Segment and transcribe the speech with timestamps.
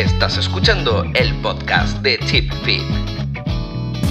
[0.00, 2.80] Estás escuchando el podcast de Chip Fit.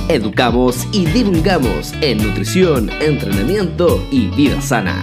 [0.08, 5.02] Educamos y divulgamos en nutrición, entrenamiento y vida sana.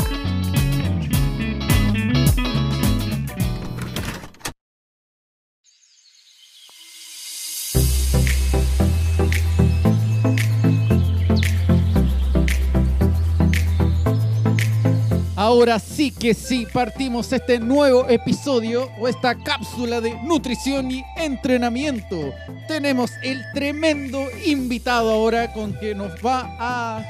[15.56, 22.34] Ahora sí que sí, partimos este nuevo episodio o esta cápsula de nutrición y entrenamiento.
[22.68, 27.06] Tenemos el tremendo invitado ahora con que nos va a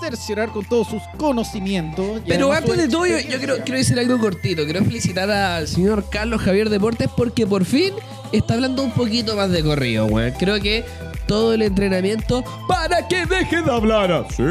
[0.00, 2.20] cerciorar con todos sus conocimientos.
[2.28, 4.62] Pero antes de todo, yo, yo quiero, quiero decir algo cortito.
[4.62, 7.92] Quiero felicitar al señor Carlos Javier Deportes porque por fin
[8.30, 10.32] está hablando un poquito más de corrido, weón.
[10.38, 10.84] Creo que
[11.30, 14.42] todo el entrenamiento para que deje de hablar así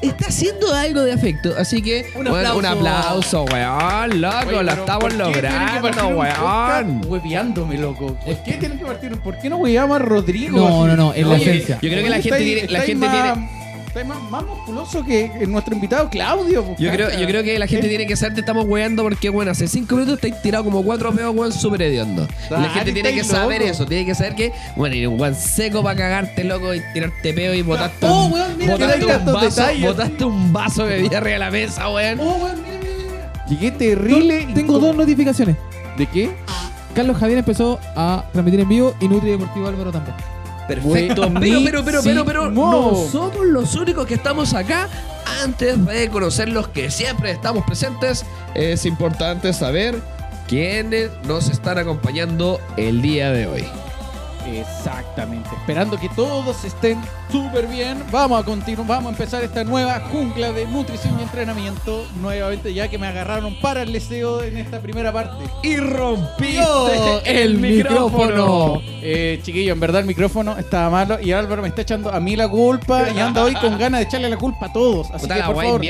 [0.00, 1.52] está haciendo algo de afecto.
[1.58, 2.58] Así que, Un weón, aplauso.
[2.60, 4.20] un aplauso, weón.
[4.20, 7.00] Loco, Oye, lo estamos ¿por qué tienen que logrando, weón.
[7.08, 8.14] Hueveándome, loco.
[8.24, 9.18] ¿Por qué tienen que partir?
[9.18, 10.56] ¿Por qué no hueveamos a Rodrigo?
[10.56, 10.86] No, así?
[10.90, 11.78] no, no, es la esencia.
[11.82, 13.63] Yo creo que la gente tiene- la gente tiene-
[13.94, 16.64] estáis más, más musculoso que nuestro invitado Claudio.
[16.64, 19.02] pues, Yo creo, yo creo que la gente Eh, tiene que saber te estamos weando
[19.04, 22.26] porque, bueno, hace cinco minutos estáis tirado como cuatro peos, weón, súper hediondo.
[22.50, 23.70] Y la gente tiene que saber loco.
[23.72, 27.32] eso, tiene que saber que, bueno, ir un weón seco para cagarte, loco, y tirarte
[27.32, 29.86] peo y botarte Oh, un, weón, mira botaste un vaso, detalles.
[29.86, 32.18] botaste un vaso de bebida arriba de la mesa, weón.
[32.20, 33.46] Oh, weón, mira, mira, mira.
[33.48, 34.48] Llegué terrible.
[34.54, 35.56] Tengo dos notificaciones.
[35.96, 36.30] ¿De qué?
[36.96, 40.16] Carlos Javier empezó a transmitir en vivo y Nutri Deportivo Álvaro también.
[40.66, 44.88] Perfecto, pero, pero, pero, pero, pero, no somos los únicos que estamos acá.
[45.42, 50.00] Antes de conocer los que siempre estamos presentes, es importante saber
[50.48, 53.64] quiénes nos están acompañando el día de hoy.
[54.46, 55.48] Exactamente.
[55.54, 57.00] Esperando que todos estén
[57.30, 58.02] súper bien.
[58.10, 62.06] Vamos a continuar, vamos a empezar esta nueva jungla de nutrición y entrenamiento.
[62.20, 65.44] Nuevamente, ya que me agarraron para el deseo en esta primera parte.
[65.62, 68.80] Y rompiste Yo, el micrófono.
[69.06, 72.36] Eh, chiquillo, en verdad el micrófono estaba malo y Álvaro me está echando a mí
[72.36, 75.08] la culpa y anda hoy con ganas de echarle la culpa a todos.
[75.10, 75.80] Así Puta que la por favor,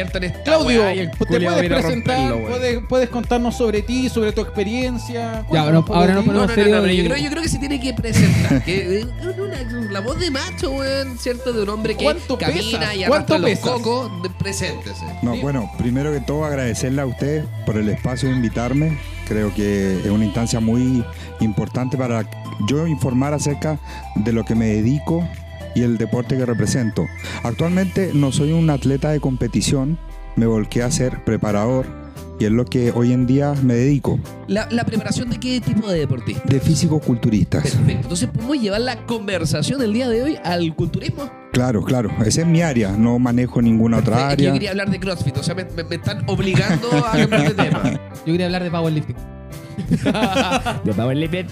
[0.44, 5.44] Claudio, te puedes presentar, puedes, puedes contarnos sobre ti, sobre tu experiencia.
[5.46, 5.90] Poco ahora de no ti.
[5.90, 8.43] ponemos- No, no, no, no, yo creo, yo creo que se tiene que presentar.
[8.64, 9.06] que, eh,
[9.38, 11.52] una- la voz de macho, weón, ¿cierto?
[11.52, 12.96] De un hombre que ¿Cuánto camina pesas?
[12.96, 14.10] y ¿Cuánto arrastra los cocos.
[14.38, 15.04] Preséntese.
[15.22, 15.40] No, Sí.
[15.40, 18.98] bueno, primero que todo agradecerle a usted por el espacio de invitarme.
[19.26, 21.04] Creo que es una instancia muy
[21.40, 22.28] importante para
[22.68, 23.78] yo informar acerca
[24.16, 25.26] de lo que me dedico
[25.74, 27.04] y el deporte que represento.
[27.42, 29.98] Actualmente no soy un atleta de competición,
[30.36, 32.03] me volqué a ser preparador
[32.44, 34.18] y es lo que hoy en día me dedico,
[34.48, 36.42] La, la preparación de qué tipo de deportista?
[36.44, 37.62] de físico-culturistas.
[37.62, 37.90] Perfecto.
[38.02, 41.30] Entonces podemos llevar la conversación del día de hoy al culturismo.
[41.52, 44.52] Claro, claro, esa es mi área, no manejo ninguna otra que yo área.
[44.52, 47.82] quería hablar de CrossFit, o sea, me, me- me están obligando a cambiar de tema.
[48.26, 49.16] Yo quería hablar de powerlifting.
[50.84, 51.46] de powerlifting.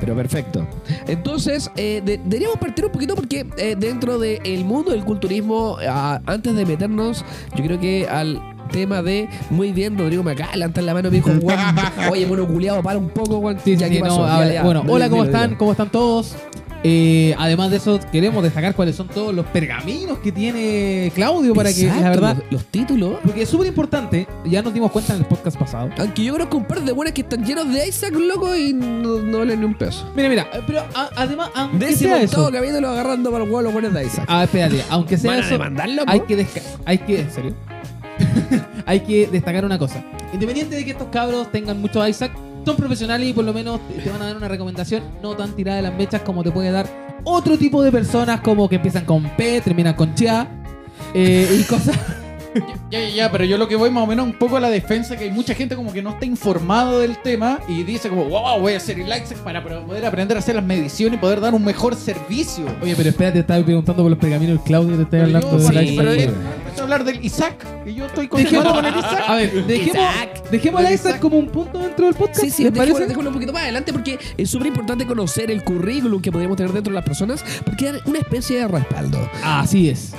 [0.00, 0.66] Pero perfecto.
[1.08, 6.20] Entonces, eh, de- deberíamos partir un poquito porque eh, dentro del mundo del culturismo, ah,
[6.26, 7.24] antes de meternos,
[7.56, 8.40] yo creo que al
[8.70, 11.60] tema de muy bien, Rodrigo de levantar la mano me dijo, "Weón,
[12.10, 13.58] oye, bueno, culiado, para un poco, weón.
[13.64, 14.16] Sí, sí, Ya, sí, ¿qué no,
[14.64, 15.54] bueno, hola, ¿cómo están?
[15.56, 16.34] ¿Cómo están todos?
[16.86, 21.72] Eh, además de eso, queremos destacar cuáles son todos los pergaminos que tiene Claudio para
[21.72, 23.14] que, la Exacto, verdad, Los, los títulos.
[23.24, 25.88] porque es súper importante, ya nos dimos cuenta en el podcast pasado.
[25.96, 29.18] Aunque yo conozco un par de buenas que están llenos de Isaac, loco, y no,
[29.20, 30.06] no valen ni un peso.
[30.14, 33.72] Mira, mira, pero a- además, aunque Décimo sea eso, capítulo agarrando para el huevo los
[33.72, 34.26] buenos de Isaac.
[34.28, 36.46] ah, espérate, aunque sea ¿Van a eso, demandarlo, hay que,
[36.84, 37.54] hay que, ¿en serio?
[38.86, 40.04] hay que destacar una cosa.
[40.32, 42.32] Independiente de que estos cabros tengan mucho Isaac,
[42.64, 45.76] son profesionales y por lo menos te van a dar una recomendación no tan tirada
[45.76, 46.86] de las mechas como te puede dar
[47.24, 50.48] otro tipo de personas como que empiezan con P, terminan con Chia
[51.14, 51.98] eh, y cosas.
[52.90, 54.70] Ya, ya, ya, pero yo lo que voy más o menos un poco a la
[54.70, 58.24] defensa, que hay mucha gente como que no está informado del tema y dice como,
[58.26, 61.40] wow, voy a hacer el Isaac para poder aprender a hacer las mediciones y poder
[61.40, 62.64] dar un mejor servicio.
[62.82, 65.50] Oye, pero espérate, te estaba preguntando por los pergaminos del Claudio, te estoy Pero hablando
[65.50, 68.84] yo, de para- sí, pero empezó a hablar del Isaac y yo estoy continuando con
[68.86, 69.24] el Isaac.
[69.28, 70.50] A ver, dejemos, Isaac.
[70.50, 71.20] dejemos Del a Isaac Isaac.
[71.20, 72.40] como un punto dentro del podcast.
[72.40, 75.64] Sí, sí, ¿les dejémoslo, dejémoslo un poquito más adelante porque es súper importante conocer el
[75.64, 79.28] currículum que podríamos tener dentro de las personas porque dar una especie de respaldo.
[79.42, 80.12] Así es.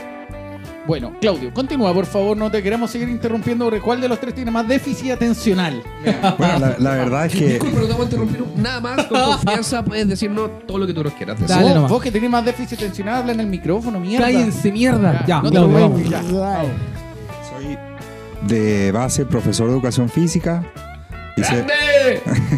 [0.88, 4.36] Bueno, Claudio, continúa, por favor, no te queremos seguir interrumpiendo sobre cuál de los tres
[4.36, 5.82] tiene más déficit atencional.
[6.38, 9.06] Bueno, la, la verdad es que Disculpa, no te vamos a interrumpir nada más.
[9.08, 11.56] Con confianza puedes decirnos todo lo que tú nos quieras decir.
[11.56, 11.92] Dale vos, nomás.
[11.92, 14.26] vos que tenés más déficit atencional, habla en el micrófono, mierda.
[14.26, 15.26] Cállense, mierda.
[15.26, 16.04] Ya, no te lo vamos.
[16.04, 16.64] voy a ya.
[17.50, 17.78] soy
[18.48, 20.64] de base profesor de educación física.
[21.36, 21.66] Hice,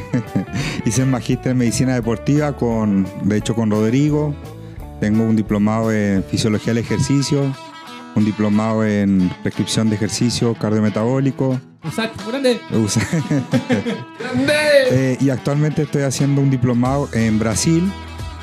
[0.86, 4.36] hice magíster en medicina deportiva con, de hecho, con Rodrigo.
[5.00, 7.56] Tengo un diplomado en fisiología del ejercicio.
[8.18, 11.60] Un diplomado en prescripción de ejercicio cardiometabólico.
[12.28, 12.60] Grande.
[12.74, 13.02] Usa-
[14.90, 17.92] Eh, y actualmente estoy haciendo un diplomado en Brasil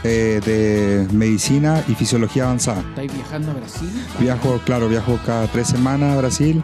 [0.03, 2.81] eh, de medicina y fisiología avanzada.
[2.81, 3.88] ¿Estáis viajando a Brasil?
[4.21, 6.62] Viajo, claro, viajo cada tres semanas a Brasil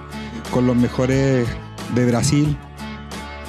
[0.51, 1.47] con los mejores
[1.95, 2.57] de Brasil.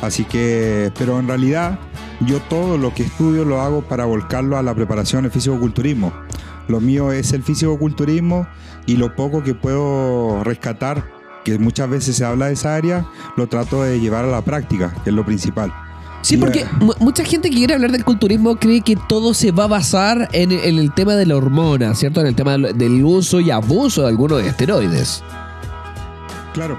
[0.02, 1.80] Así que, pero en realidad
[2.22, 6.14] yo todo lo que estudio lo hago para volcarlo a la preparación del fisicoculturismo.
[6.70, 8.48] Lo mío es el fisicoculturismo
[8.86, 11.04] y lo poco que puedo rescatar,
[11.44, 13.06] que muchas veces se habla de esa área,
[13.36, 15.74] lo trato de llevar a la práctica, que es lo principal.
[16.22, 19.64] Sí, porque mu- mucha gente que quiere hablar del culturismo cree que todo se va
[19.64, 22.22] a basar en, en el tema de la hormona, ¿cierto?
[22.22, 25.24] En el tema del- del uso y abuso de algunos esteroides.
[26.54, 26.78] Claro.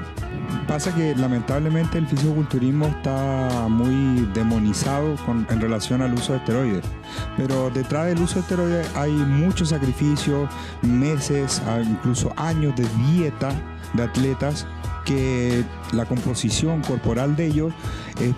[0.72, 5.16] Pasa que lamentablemente el fisicoculturismo está muy demonizado
[5.50, 6.82] en relación al uso de esteroides.
[7.36, 10.48] Pero detrás del uso de esteroides hay mucho sacrificio,
[10.80, 13.50] meses, incluso años de dieta
[13.92, 14.66] de atletas
[15.04, 17.74] que la composición corporal de ellos
[18.18, 18.34] es-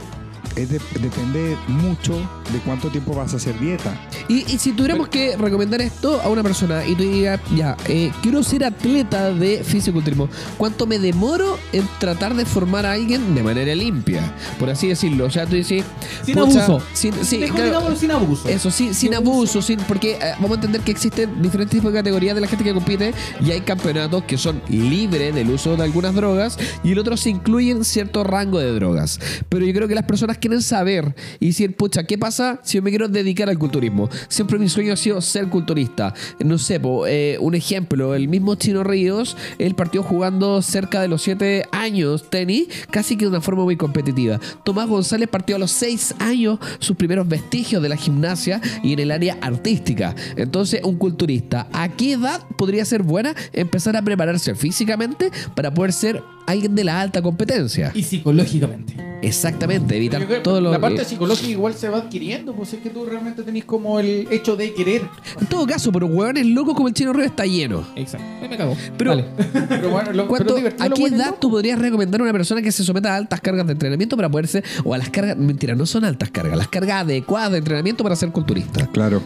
[0.56, 2.12] es de- depende mucho
[2.52, 3.98] de cuánto tiempo vas a hacer dieta.
[4.28, 8.10] Y, y si tuviéramos que recomendar esto a una persona y tú digas, ya, eh,
[8.22, 13.42] quiero ser atleta de fisiculturismo, ¿cuánto me demoro en tratar de formar a alguien de
[13.42, 14.32] manera limpia?
[14.58, 15.26] Por así decirlo.
[15.26, 15.84] O sea, tú dices...
[16.24, 16.84] Sin pucha, abuso.
[16.92, 18.48] sin- sí, Mejor claro, sin abuso.
[18.48, 21.98] Eso, sí, sin abuso, sin, porque eh, vamos a entender que existen diferentes tipos de
[21.98, 25.82] categorías de la gente que compite y hay campeonatos que son libres del uso de
[25.84, 29.18] algunas drogas y el otro se incluyen cierto rango de drogas.
[29.48, 32.82] Pero yo creo que las personas quieren saber y decir, pucha, ¿qué pasa si yo
[32.82, 34.11] me quiero dedicar al culturismo?
[34.29, 36.12] Siempre mi sueño ha sido ser culturista.
[36.38, 41.08] No sé, po, eh, un ejemplo, el mismo Chino Ríos, él partió jugando cerca de
[41.08, 44.38] los 7 años tenis, casi que de una forma muy competitiva.
[44.64, 48.99] Tomás González partió a los 6 años sus primeros vestigios de la gimnasia y en
[48.99, 50.14] el área artística.
[50.37, 55.94] Entonces, un culturista, ¿a qué edad podría ser buena empezar a prepararse físicamente para poder
[55.94, 57.93] ser alguien de la alta competencia?
[57.94, 59.14] Y psicológicamente.
[59.25, 62.54] Exactamente, evitar Yo creo que todo lo la parte que- psicológica igual se va adquiriendo,
[62.54, 65.02] pues es que tú realmente tenés como el hecho de querer.
[65.40, 67.84] En todo caso, pero hueones locos como el Chino Ríos está lleno.
[67.96, 68.26] Exacto.
[68.42, 68.76] Ahí me cago.
[68.96, 69.25] Pero- Vale.
[69.69, 71.38] Pero bueno, lo, pero ¿Cuánto- divertido ¿A lo qué edad loco.
[71.40, 74.28] tú podrías recomendar a una persona que se someta a altas cargas de entrenamiento para
[74.31, 78.02] poderse, o a las cargas, mentira, no son altas cargas, las cargas adecuadas de entrenamiento
[78.02, 78.87] para ser culturista?
[78.88, 79.22] Claro.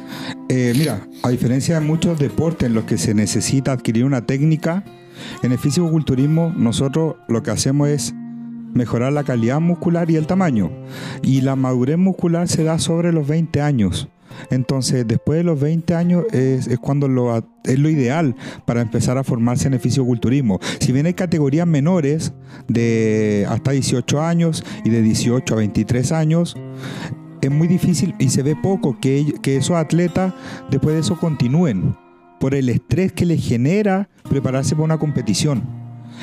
[0.49, 4.85] Eh, mira, a diferencia de muchos deportes en los que se necesita adquirir una técnica,
[5.43, 8.15] en el fisicoculturismo nosotros lo que hacemos es
[8.79, 10.71] mejorar la calidad muscular y el tamaño.
[11.23, 14.09] Y la madurez muscular se da sobre los 20 años.
[14.51, 18.37] Entonces, después de los 20 años es, es cuando lo, es lo ideal
[18.67, 20.61] para empezar a formarse en el fisicoculturismo.
[20.81, 22.33] Si bien hay categorías menores
[22.69, 26.57] de hasta 18 años y de 18 a 23 años,
[27.41, 30.35] es muy difícil y se ve poco que, que esos atletas
[30.71, 31.97] después de eso continúen
[32.41, 35.63] por el estrés que les genera prepararse para una competición,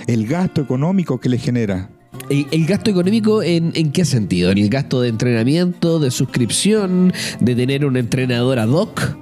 [0.07, 1.89] el gasto económico que les genera.
[2.29, 4.51] ¿El, gasto económico en, en qué sentido?
[4.51, 9.15] ¿En el gasto de entrenamiento, de suscripción, de tener un entrenador ad hoc?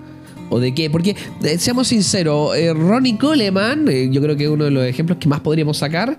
[0.50, 0.90] ¿O de qué?
[0.90, 4.86] Porque, eh, seamos sinceros, eh, Ronnie Coleman, eh, yo creo que es uno de los
[4.86, 6.18] ejemplos que más podríamos sacar,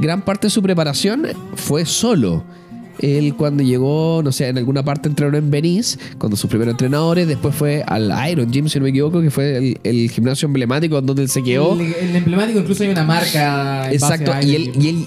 [0.00, 1.26] gran parte de su preparación
[1.56, 2.44] fue solo.
[3.00, 7.26] Él cuando llegó, no sé, en alguna parte entrenó en Venice, cuando sus primeros entrenadores,
[7.26, 11.00] después fue al Iron Gym, si no me equivoco, que fue el, el gimnasio emblemático
[11.00, 11.74] donde él se quedó.
[11.74, 13.86] El, el emblemático incluso hay una marca.
[13.88, 14.82] en Exacto, base a y él, Gym.
[14.82, 15.06] y él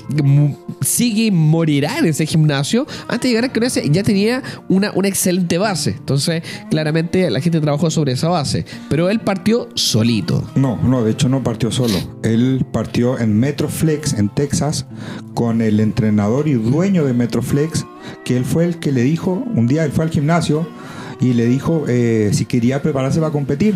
[0.81, 2.86] sigue y morirá en ese gimnasio.
[3.07, 5.92] Antes de llegar a Croacia ya tenía una, una excelente base.
[5.92, 8.66] Entonces, claramente la gente trabajó sobre esa base.
[8.90, 10.44] Pero él partió solito.
[10.56, 11.95] No, no, de hecho no partió solo.
[12.23, 14.85] Él partió en Metroflex en Texas
[15.33, 17.77] con el entrenador y dueño de Metroflex,
[18.24, 20.68] que él fue el que le dijo, un día él fue al gimnasio
[21.19, 23.76] y le dijo eh, si quería prepararse para competir.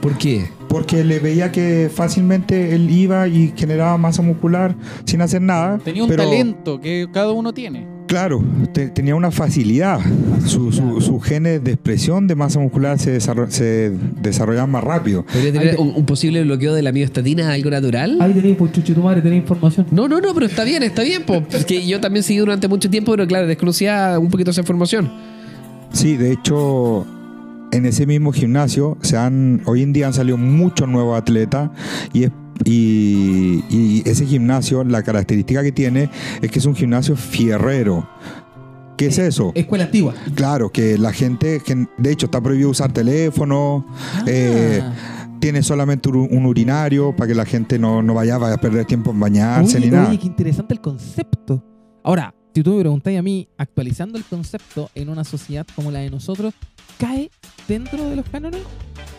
[0.00, 0.48] ¿Por qué?
[0.68, 5.78] Porque le veía que fácilmente él iba y generaba masa muscular sin hacer nada.
[5.78, 7.86] Tenía un pero, talento que cada uno tiene.
[8.12, 9.98] Claro, te- tenía una facilidad.
[10.44, 13.90] Su- su- Sus genes de expresión de masa muscular se, desarro- se
[14.20, 15.24] desarrollaban más rápido.
[15.24, 18.18] ¿Podría tener un, un posible bloqueo de la miostatina, algo natural?
[18.20, 19.86] Ahí tenéis, pues, chuchi tu madre, tenéis información.
[19.90, 21.22] No, no, no, pero está bien, está bien.
[21.22, 21.42] po.
[21.52, 25.10] Es que yo también seguí durante mucho tiempo, pero claro, desconocía un poquito esa información.
[25.92, 27.06] Sí, de hecho,
[27.72, 31.70] en ese mismo gimnasio se han, hoy en día han salido muchos nuevos atletas
[32.12, 32.30] y, es-
[32.64, 38.08] y, y ese gimnasio, la característica que tiene es que es un gimnasio fierrero.
[38.96, 39.52] ¿Qué es eso?
[39.54, 40.14] Escuela antigua.
[40.34, 43.86] Claro, que la gente, que de hecho está prohibido usar teléfono,
[44.26, 44.82] eh,
[45.40, 49.10] tiene solamente un, urinario para que la gente no, no vaya, vaya a perder tiempo
[49.10, 50.08] en bañarse oye, ni nada.
[50.08, 51.64] oye, qué interesante el concepto.
[52.04, 56.00] Ahora, si tú me preguntáis a mí, actualizando el concepto en una sociedad como la
[56.00, 56.54] de nosotros,
[56.98, 57.30] ¿cae
[57.66, 58.60] dentro de los cánones?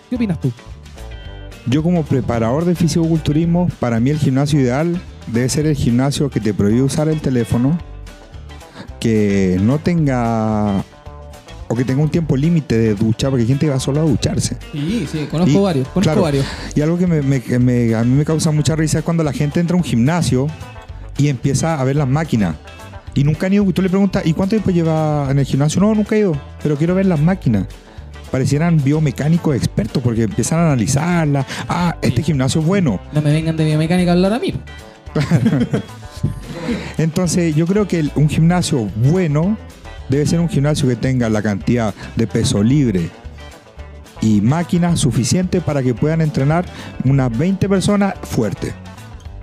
[0.10, 0.52] ¿Qué opinas tú?
[1.66, 6.40] Yo como preparador de fisicoculturismo, para mí el gimnasio ideal debe ser el gimnasio que
[6.40, 7.78] te prohíbe usar el teléfono,
[9.00, 10.84] que no tenga
[11.70, 14.04] o que tenga un tiempo límite de ducha, porque hay gente que va solo a
[14.04, 14.58] ducharse.
[14.72, 16.22] Sí, sí, conozco Y- varios, conozco claro.
[16.22, 16.46] varios.
[16.76, 19.24] Y algo que, me- me- que me- a mí me causa mucha risa es cuando
[19.24, 20.48] la gente entra a un gimnasio
[21.18, 22.56] y empieza a ver las máquinas.
[23.16, 25.82] Y nunca han ido, tú le preguntas, ¿y cuánto tiempo lleva en el gimnasio?
[25.82, 27.66] No, nunca he ido, pero quiero ver las máquinas.
[28.34, 31.46] Parecieran biomecánicos expertos porque empiezan a analizarlas.
[31.70, 33.00] Ah, este gimnasio es bueno.
[33.12, 34.56] No me vengan de biomecánica a hablar a mí.
[36.98, 39.56] Entonces, yo creo que un gimnasio bueno
[40.10, 43.12] debe ser un gimnasio que tenga la cantidad de peso libre
[44.20, 46.66] y máquinas suficientes para que puedan entrenar
[47.06, 48.74] unas 20 personas fuertes.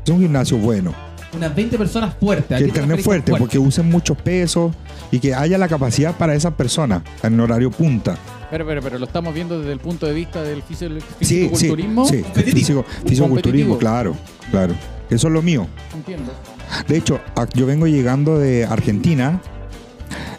[0.04, 1.09] Es un gimnasio bueno.
[1.36, 2.56] Unas 20 personas fuertes.
[2.56, 4.74] ¿A que qué te entrenen referís con fuerte, porque usen muchos pesos
[5.12, 8.16] y que haya la capacidad para esas personas en horario punta.
[8.50, 11.48] Pero, pero, pero lo estamos viendo desde el punto de vista del fisio- Sí, sí,
[11.50, 12.04] fisiculturismo.
[12.06, 12.24] sí.
[13.06, 14.16] Fisiculturismo, claro,
[14.50, 14.74] claro.
[15.08, 15.66] Eso es lo mío.
[15.94, 16.32] Entiendo.
[16.88, 19.40] De hecho, a- yo vengo llegando de Argentina.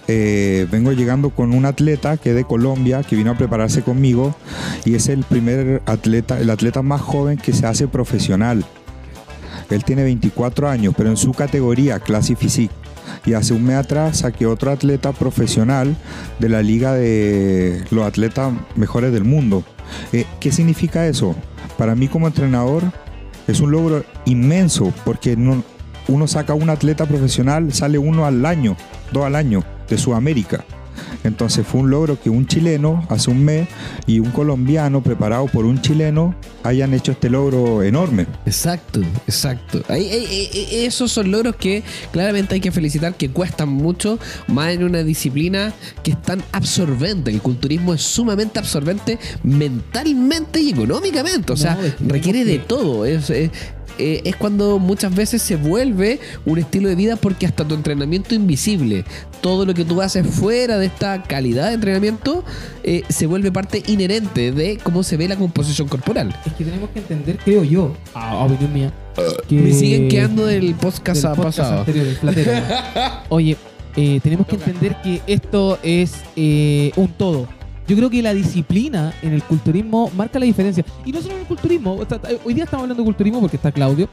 [0.08, 4.36] eh, vengo llegando con un atleta que es de Colombia, que vino a prepararse conmigo
[4.84, 8.66] y es el primer atleta, el atleta más joven que se hace profesional.
[9.72, 12.74] Él tiene 24 años, pero en su categoría, Classic Physique.
[13.26, 15.96] Y hace un mes atrás saqué otro atleta profesional
[16.40, 19.64] de la liga de los atletas mejores del mundo.
[20.14, 21.36] Eh, ¿Qué significa eso?
[21.78, 22.84] Para mí como entrenador
[23.48, 25.64] es un logro inmenso porque no-
[26.08, 28.76] uno saca un atleta profesional, sale uno al año,
[29.12, 30.64] dos al año de Sudamérica.
[31.24, 33.68] Entonces fue un logro que un chileno hace un mes
[34.08, 38.26] y un colombiano preparado por un chileno hayan hecho este logro enorme.
[38.46, 39.82] Exacto, exacto.
[39.88, 44.70] Ahí- ahí- ahí- esos son logros que claramente hay que felicitar, que cuestan mucho, más
[44.74, 45.74] en una disciplina
[46.04, 47.32] que es tan absorbente.
[47.32, 51.54] El culturismo es sumamente absorbente mentalmente y económicamente.
[51.54, 53.06] O sea, No, es que requiere de todo.
[53.06, 53.52] Es, es-
[53.98, 58.36] eh, es cuando muchas veces se vuelve un estilo de vida porque hasta tu entrenamiento
[58.36, 59.06] invisible,
[59.42, 62.44] todo lo que tú haces fuera de esta calidad de entrenamiento,
[62.84, 66.36] eh, se vuelve parte inherente de cómo se ve la composición corporal.
[66.46, 68.94] Es que tenemos que entender, creo yo, a opinión mía,
[69.48, 69.56] que...
[69.56, 71.80] Me siguen quedando del podcast del podcast pasado.
[71.80, 72.52] anterior, del platero.
[73.30, 73.58] Oye,
[73.96, 76.14] eh, tenemos que entender que esto es
[76.96, 77.48] un todo.
[77.88, 80.86] Yo creo que la disciplina en el culturismo marca la diferencia.
[81.06, 81.94] Y no solo en el culturismo.
[81.96, 82.06] o
[82.46, 84.08] hoy día estamos hablando de culturismo porque está Claudio.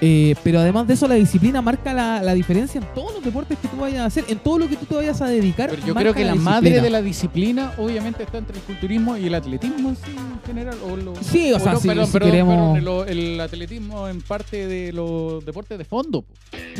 [0.00, 3.58] eh, pero además de eso, la disciplina marca la, la diferencia en todos los deportes
[3.58, 5.68] que tú vayas a hacer, en todo lo que tú te vayas a dedicar.
[5.70, 6.82] Pero yo creo que la madre disciplina.
[6.82, 10.78] de la disciplina obviamente está entre el culturismo y el atletismo en sí, en general.
[10.90, 14.08] O lo- Sí, o sea, no, si- perdón, si perdón, queremos- perdón, el, el atletismo
[14.08, 16.18] en parte de los deportes de fondo.
[16.20, 16.24] O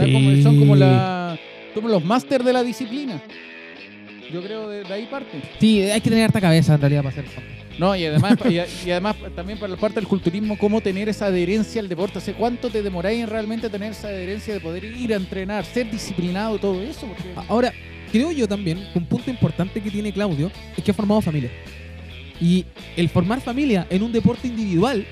[0.05, 0.13] Sí.
[0.13, 1.39] como- son como, la,
[1.75, 3.21] como los máster de la disciplina.
[4.33, 5.41] Yo creo de, de ahí parte.
[5.59, 7.41] Sí, hay que tener harta cabeza en realidad para hacer eso.
[7.79, 8.55] No, y además, y,
[8.87, 12.19] y además también para la parte del culturismo, cómo tener esa adherencia al deporte.
[12.19, 15.91] ¿Hace cuánto te demoráis en realmente tener esa adherencia de poder ir a entrenar, ser
[15.91, 17.07] disciplinado, todo eso?
[17.07, 17.73] Porque Ahora,
[18.13, 21.51] creo yo también que un punto importante que tiene Claudio es que ha formado familia.
[22.41, 22.65] Y
[22.97, 25.07] el formar familia en un deporte individual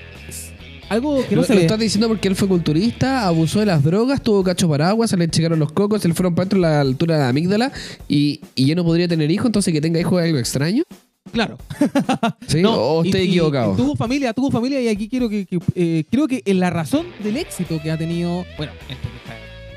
[0.89, 1.65] algo que no lo, se lo ve.
[1.65, 5.27] estás diciendo porque él fue culturista, abusó de las drogas, tuvo cacho paraguas, se le
[5.29, 7.71] checaron los cocos, se le fueron para dentro a la altura de la amígdala
[8.07, 10.83] y, y ya no podría tener hijos, entonces que tenga hijos es algo extraño.
[11.31, 11.57] Claro.
[12.47, 12.61] ¿Sí?
[12.61, 13.73] No, ¿O estoy y- equivocado?
[13.73, 16.69] y tuvo familia, tuvo familia y aquí quiero que, que, eh, creo que en la
[16.71, 19.07] razón del éxito que ha tenido, bueno, esto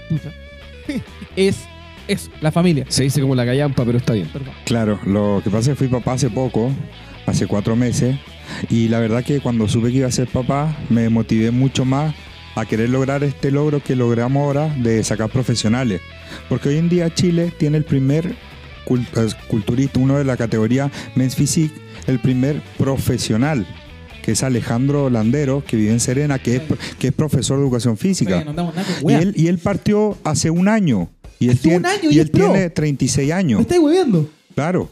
[0.09, 0.33] que está
[0.89, 1.03] tuya,
[1.37, 1.57] es
[2.09, 2.87] eso, la familia.
[2.89, 4.29] Se dice como la callampa, pero está bien.
[4.33, 4.55] Perdón.
[4.65, 6.71] Claro, lo que pasa es que fui papá hace poco,
[7.27, 8.17] hace cuatro meses,
[8.69, 12.15] y la verdad que cuando supe que iba a ser papá, me motivé mucho más
[12.55, 16.01] a querer lograr este logro que logramos ahora de sacar profesionales.
[16.49, 21.37] Porque hoy en día Chile tiene el primer eh, culturista, uno de la categoría Men's
[21.37, 21.75] Physique,
[22.07, 23.67] el primer profesional,
[24.23, 26.63] que es Alejandro Landero, que vive en Serena, que es,
[26.99, 28.45] que es profesor de educación física.
[29.07, 31.09] Y él, y él partió hace un año.
[31.39, 33.59] Y él, tiene, año y él tiene 36 años.
[33.59, 33.83] ¿Me estáis?
[34.55, 34.91] Claro.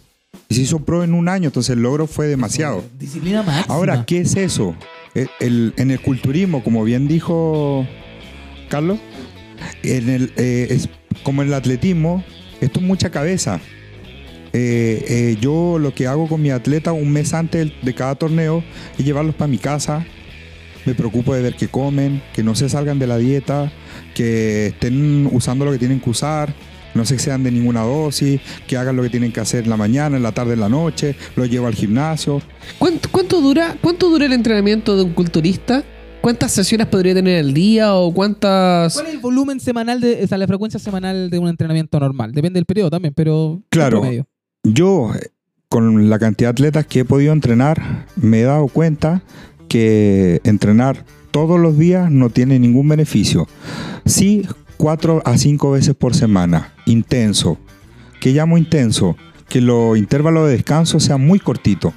[0.50, 2.84] Y se hizo pro en un año, entonces el logro fue demasiado.
[2.98, 3.72] Disciplina máxima.
[3.74, 4.74] Ahora, ¿qué es eso?
[5.14, 7.86] El- el- en el culturismo, como bien dijo
[8.68, 8.98] Carlos,
[9.82, 10.88] en el, eh, es
[11.22, 12.22] como en el atletismo,
[12.60, 13.60] esto es mucha cabeza.
[14.52, 18.64] Eh, eh, yo lo que hago con mi atleta un mes antes de cada torneo
[18.98, 20.04] es llevarlos para mi casa.
[20.86, 23.70] Me preocupo de ver que comen, que no se salgan de la dieta,
[24.14, 26.52] que estén usando lo que tienen que usar,
[26.94, 29.76] no se excedan de ninguna dosis, que hagan lo que tienen que hacer en la
[29.76, 32.42] mañana, en la tarde, en la noche, los llevo al gimnasio.
[32.78, 35.84] ¿Cuánto, cuánto dura, ¿Cuánto dura el entrenamiento de un culturista?
[36.20, 38.94] ¿Cuántas sesiones podría tener al día o cuántas...
[38.94, 42.32] ¿Cuál es el volumen semanal, de, o sea, la frecuencia semanal de un entrenamiento normal?
[42.32, 43.62] Depende del periodo también, pero.
[43.70, 44.02] Claro.
[44.62, 45.12] Yo,
[45.70, 49.22] con la cantidad de atletas que he podido entrenar, me he dado cuenta
[49.68, 53.46] que entrenar todos los días no tiene ningún beneficio.
[54.04, 57.58] Sí, cuatro a cinco veces por semana, intenso.
[58.20, 59.16] ¿Qué llamo intenso?
[59.48, 61.92] Que los intervalos de descanso sean muy cortitos.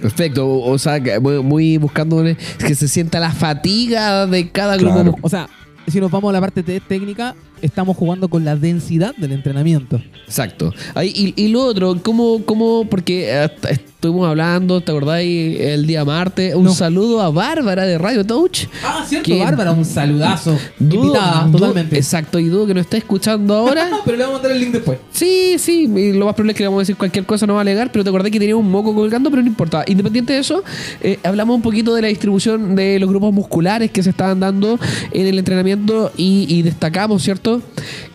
[0.00, 2.22] Perfecto, o, sea, muy, muy buscando
[2.58, 4.94] que se sienta la fatiga de cada grupo.
[4.94, 5.16] Claro.
[5.22, 5.48] O sea,
[5.88, 10.00] si nos vamos a la parte te- técnica, estamos jugando con la densidad del entrenamiento.
[10.26, 10.72] Exacto.
[10.94, 12.86] Ahí, y, y lo otro, ¿cómo, cómo?
[12.88, 15.60] Porque eh, estuvimos hablando, ¿te acordáis?
[15.60, 16.54] El día martes.
[16.54, 16.74] Un No.
[16.74, 18.66] saludo a Bárbara de Radio Touch.
[18.84, 20.56] Ah, cierto, Que- Bárbara, un saludazo.
[20.78, 21.96] Dudo- Invitada, dudo- totalmente.
[21.96, 23.88] Exacto, y dudo que nos esté escuchando ahora.
[24.04, 24.98] Pero le vamos a mandar el link después.
[25.12, 27.54] Sí, sí, y lo más probable es que le vamos a decir cualquier cosa, no
[27.54, 29.84] va a alegar, pero te acordé que tenía un moco colgando, pero no importa.
[29.86, 30.62] Independiente de eso,
[31.00, 34.78] eh, hablamos un poquito de la distribución de los grupos musculares que se estaban dando
[35.10, 37.47] en el entrenamiento y, y destacamos, ¿cierto?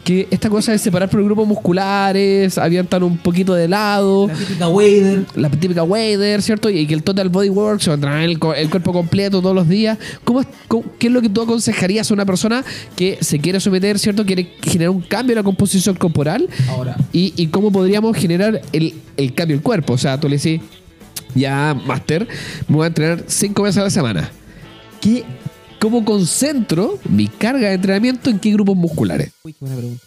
[0.03, 4.27] Que esta cosa de separar por grupos musculares, habían tan un poquito de lado.
[4.27, 5.25] La típica Wader.
[5.35, 6.69] La típica Wader, ¿cierto?
[6.69, 9.97] Y que el Total Body Works, o entrenar el, el cuerpo completo todos los días.
[10.25, 10.43] ¿Cómo,
[10.99, 12.63] ¿Qué es lo que tú aconsejarías a una persona
[12.97, 14.25] que se quiere someter, ¿cierto?
[14.25, 16.97] Quiere generar un cambio en la composición corporal Ahora.
[17.13, 19.93] y, y cómo podríamos generar el, el cambio del cuerpo.
[19.93, 20.59] O sea, tú le decís,
[21.33, 22.27] ya, Master,
[22.67, 24.29] me voy a entrenar cinco veces a la semana.
[25.01, 25.23] ¿Qué,
[25.83, 29.33] ¿Cómo concentro mi carga de entrenamiento en qué grupos musculares?
[29.43, 30.05] Uy, qué buena pregunta.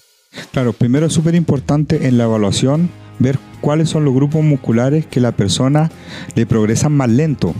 [0.50, 5.20] Claro, primero es súper importante en la evaluación ver cuáles son los grupos musculares que
[5.20, 5.90] la persona
[6.34, 7.54] le progresan más lento.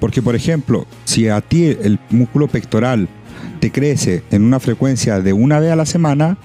[0.00, 3.08] Porque, por ejemplo, si a ti el músculo pectoral
[3.60, 6.38] te crece en una frecuencia de una vez a la semana,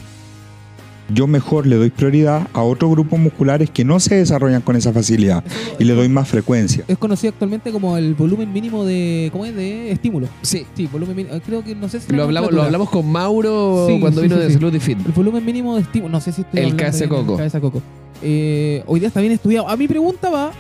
[1.10, 4.92] yo mejor le doy prioridad a otros grupos musculares que no se desarrollan con esa
[4.92, 5.44] facilidad
[5.80, 6.84] y le doy más frecuencia.
[6.88, 9.30] Es conocido actualmente como el volumen mínimo de.
[9.32, 9.56] ¿Cómo es?
[9.56, 10.28] De estímulo.
[10.42, 10.66] Sí.
[10.76, 11.40] Sí, volumen mínimo.
[11.46, 12.12] Creo que no sé si.
[12.12, 14.54] Lo la hablamos, lo hablamos con Mauro Sí, cuando sí, vino sí, de sí.
[14.56, 14.98] Salud y Fit.
[15.06, 16.12] El volumen mínimo de estímulo.
[16.12, 17.32] No sé si estoy El cabeza coco.
[17.34, 17.82] el cabeza coco.
[18.22, 19.70] Eh, hoy día está bien estudiado.
[19.70, 20.52] A mi pregunta va.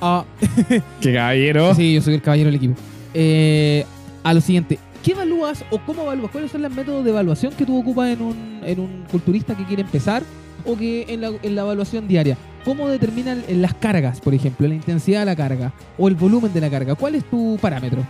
[0.00, 0.24] A,
[1.00, 1.74] ¡Qué caballero!
[1.74, 2.74] sí, yo soy el caballero del equipo.
[3.14, 3.84] Eh,
[4.22, 4.78] a lo siguiente.
[5.02, 6.30] ¿Qué evalúas o cómo evalúas?
[6.30, 9.64] ¿Cuáles son los métodos de evaluación que tú ocupas en un, en un culturista que
[9.64, 10.22] quiere empezar
[10.64, 12.36] o que en la, en la evaluación diaria?
[12.64, 16.60] ¿Cómo determinan las cargas, por ejemplo, la intensidad de la carga o el volumen de
[16.60, 16.94] la carga?
[16.94, 18.04] ¿Cuál es tu parámetro?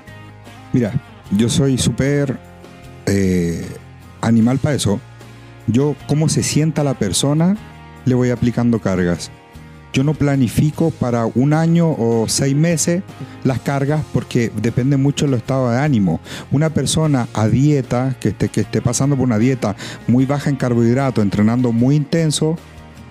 [0.73, 0.93] Mira,
[1.31, 2.39] yo soy súper
[3.07, 3.67] eh,
[4.21, 5.01] animal para eso.
[5.67, 7.57] Yo, cómo se sienta la persona,
[8.07, 9.31] le voy aplicando cargas.
[9.93, 13.03] Yo no planifico para un año o seis meses
[13.45, 16.21] las cargas porque depende mucho del estado de ánimo.
[16.53, 21.73] Una persona a dieta, que esté, pasando por una dieta muy baja en carbohidratos, entrenando
[21.73, 22.57] muy intenso,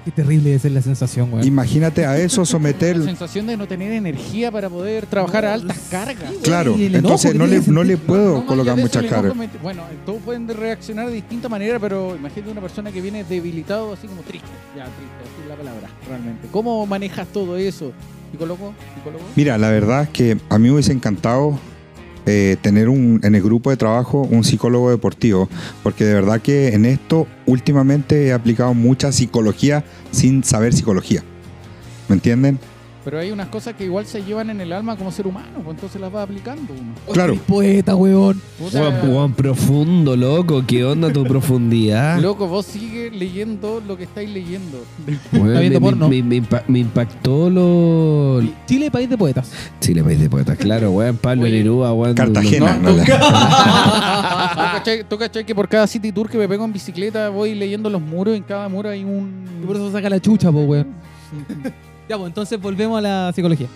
[0.08, 1.46] Qué terrible debe ser la sensación, güey.
[1.46, 2.96] imagínate a eso someter...
[2.96, 6.32] La sensación de no tener energía para poder trabajar a altas cargas.
[6.43, 9.34] Claro, entonces no le, no le puedo No, colocar muchas cargas.
[9.62, 14.08] Bueno, todos pueden reaccionar de distinta manera, pero imagínate una persona que viene debilitado, así
[14.08, 14.48] como triste.
[14.78, 16.48] Ya, triste, así es la palabra, realmente.
[16.54, 17.91] ¿Cómo manejas todo eso?
[18.32, 18.74] ¿Psicólogo?
[18.96, 19.26] ¿Psicólogo?
[19.36, 21.60] Mira, la verdad es que a mí me hubiese encantado
[22.30, 25.48] eh, tener un, en el grupo de trabajo un psicólogo deportivo,
[25.82, 31.24] porque de verdad que en esto últimamente he aplicado mucha psicología sin saber psicología.
[32.10, 32.60] ¿Me entienden?
[33.08, 35.76] Pero hay unas cosas que igual se llevan en el alma como ser humano, pues
[35.76, 36.91] entonces las va aplicando uno.
[37.13, 37.32] Claro.
[37.36, 40.62] Eres poeta, Juan, Juan profundo, loco.
[40.67, 42.20] ¿Qué onda tu profundidad?
[42.22, 44.84] Loco, vos sigue leyendo lo que estáis leyendo.
[45.32, 46.10] Viendo me, porno.
[46.10, 48.41] me- me impa- me impactó lo.
[48.65, 49.54] Chile, país de poetas.
[49.80, 51.15] Chile, país de poetas, claro, weón.
[51.15, 52.13] Pablo Oye, Neruda, weón.
[52.13, 52.78] Cartagena.
[52.78, 53.04] No, no,
[55.10, 58.02] ¿Tú cachai, que por cada city tour que me pego en bicicleta voy leyendo los
[58.02, 59.46] muros y en cada muro hay un...
[59.63, 60.88] Y por eso saca la chucha, po, weón.
[62.10, 63.67] Ya, pues entonces volvemos a la psicología.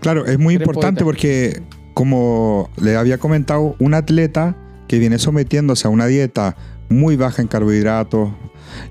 [0.00, 1.62] Claro, es muy importante porque,
[1.94, 4.56] como le había comentado, un atleta
[4.88, 6.56] que viene sometiéndose a una dieta
[6.88, 8.30] muy baja en carbohidratos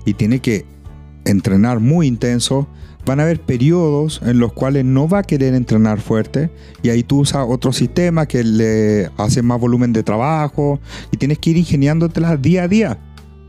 [0.04, 0.66] y tiene que
[1.24, 2.66] entrenar muy intenso,
[3.04, 6.50] van a haber periodos en los cuales no va a querer entrenar fuerte
[6.82, 11.38] y ahí tú usas otro sistema que le hace más volumen de trabajo y tienes
[11.38, 12.98] que ir ingeniándotelas día a día.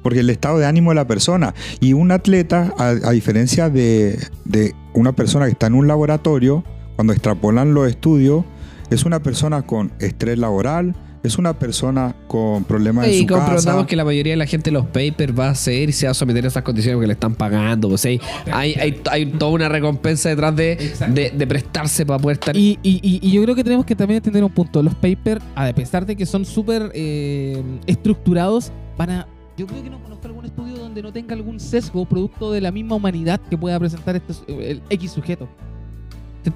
[0.04, 1.54] Porque el estado de ánimo de la persona.
[1.80, 6.64] Y un atleta, a, a diferencia de, de una persona que está en un laboratorio,
[6.96, 8.44] cuando extrapolan los estudios,
[8.92, 13.64] es una persona con estrés laboral, es una persona con problemas en Y su comprobamos
[13.64, 13.86] casa.
[13.88, 16.14] que la mayoría de la gente los papers va a hacer y se va a
[16.14, 17.88] someter a esas condiciones porque le están pagando.
[17.88, 18.20] O sea,
[18.52, 21.16] hay, hay, toda una recompensa detrás de, Exacto.
[21.16, 22.58] de, de prestarse para poder estar.
[22.58, 24.84] Y, y- y- y yo creo que tenemos que también entender un punto.
[24.84, 29.28] Los papers, a pesar de que son súper eh, estructurados, van a.
[29.56, 32.72] Yo creo que no conozco algún estudio donde no tenga algún sesgo producto de la
[32.72, 35.48] misma humanidad que pueda presentar este, el X sujeto.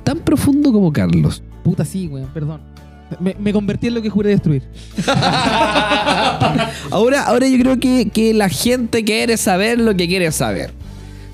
[0.03, 1.43] tan profundo como Carlos.
[1.63, 2.61] Puta, sí, weón, perdón.
[3.19, 4.63] Me, me convertí en lo que juré destruir.
[6.91, 10.71] Ahora, ahora yo creo que, que la gente quiere saber lo que quiere saber.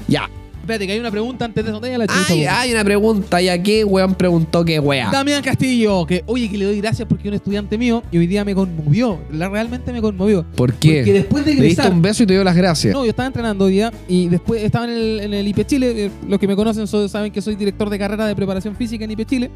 [0.07, 0.29] Ya.
[0.63, 1.79] Espérate, que hay una pregunta antes de eso.
[1.81, 5.11] Dale la Ay, hay una pregunta, ¿y a qué weón preguntó qué wea?
[5.11, 8.27] Damián Castillo, que oye, que le doy gracias porque es un estudiante mío y hoy
[8.27, 9.19] día me conmovió.
[9.29, 10.45] La, realmente me conmovió.
[10.55, 10.99] ¿Por qué?
[10.99, 12.93] Porque después de Le diste un beso y te dio las gracias.
[12.93, 16.05] No, yo estaba entrenando hoy día y después estaba en el, en el IP Chile.
[16.05, 19.03] eh, Los que me conocen so- saben que soy director de carrera de preparación física
[19.03, 19.51] en IP Chile.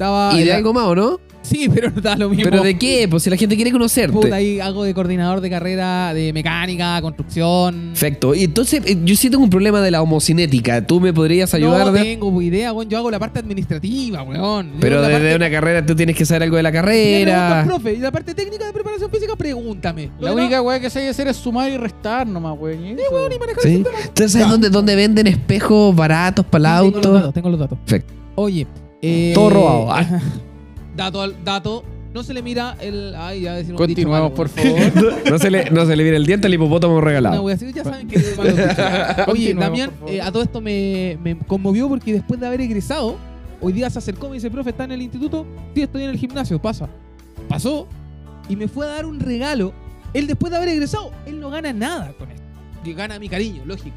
[0.00, 0.40] Estaba.
[0.40, 1.20] ¿Y de algo más o no?
[1.42, 2.44] Sí, pero no da lo mismo.
[2.44, 3.06] ¿Pero de qué?
[3.10, 4.12] Pues si la gente quiere conocerte.
[4.12, 7.88] Puta, ahí hago de coordinador de carrera de mecánica, construcción.
[7.90, 8.34] Perfecto.
[8.34, 10.86] Y entonces, eh, yo sí tengo un problema de la homocinética.
[10.86, 11.86] ¿Tú me podrías ayudar?
[11.86, 12.88] no de- tengo idea, weón.
[12.88, 14.72] Yo hago la parte administrativa, weón.
[14.74, 17.64] Yo Pero la desde parte- una carrera tú tienes que saber algo de la carrera.
[17.66, 20.10] profe, y la parte técnica de preparación física, pregúntame.
[20.18, 22.84] La que única weá que sé hacer es sumar y restar nomás, weón.
[22.86, 23.02] y eso.
[23.12, 23.68] no, ni manejar ¿Sí?
[23.68, 23.98] el sistema.
[24.02, 27.32] ¿Entonces sabes dónde, dónde venden espejos baratos para el Tengo los datos, auto?
[27.32, 27.78] tengo los datos.
[27.78, 28.12] Perfecto.
[28.36, 28.66] Oye.
[29.02, 29.92] Eh, Todo robado.
[29.92, 30.20] Ah.
[30.96, 31.84] Dato al dato.
[32.12, 33.14] No se le mira el.
[33.16, 35.20] Ay, ya Continuemos, dicho por favor.
[35.30, 37.42] No se le, no se le viene el diente al hipopótamo regalado.
[37.42, 38.62] wea así, ya saben que es malo dicho.
[39.28, 40.14] Oye, Continuemos, Damián, por favor.
[40.14, 43.16] eh, a todo esto me, me conmovió porque después de haber egresado,
[43.60, 45.46] hoy día se acercó y me dice, profe, ¿está en el instituto?
[45.72, 46.88] Sí, estoy en el gimnasio, pasa.
[47.48, 47.86] Pasó
[48.48, 49.72] y me fue a dar un regalo.
[50.12, 52.42] Él después de haber egresado, él no gana nada con esto.
[52.82, 53.94] Que gana mi cariño, lógico.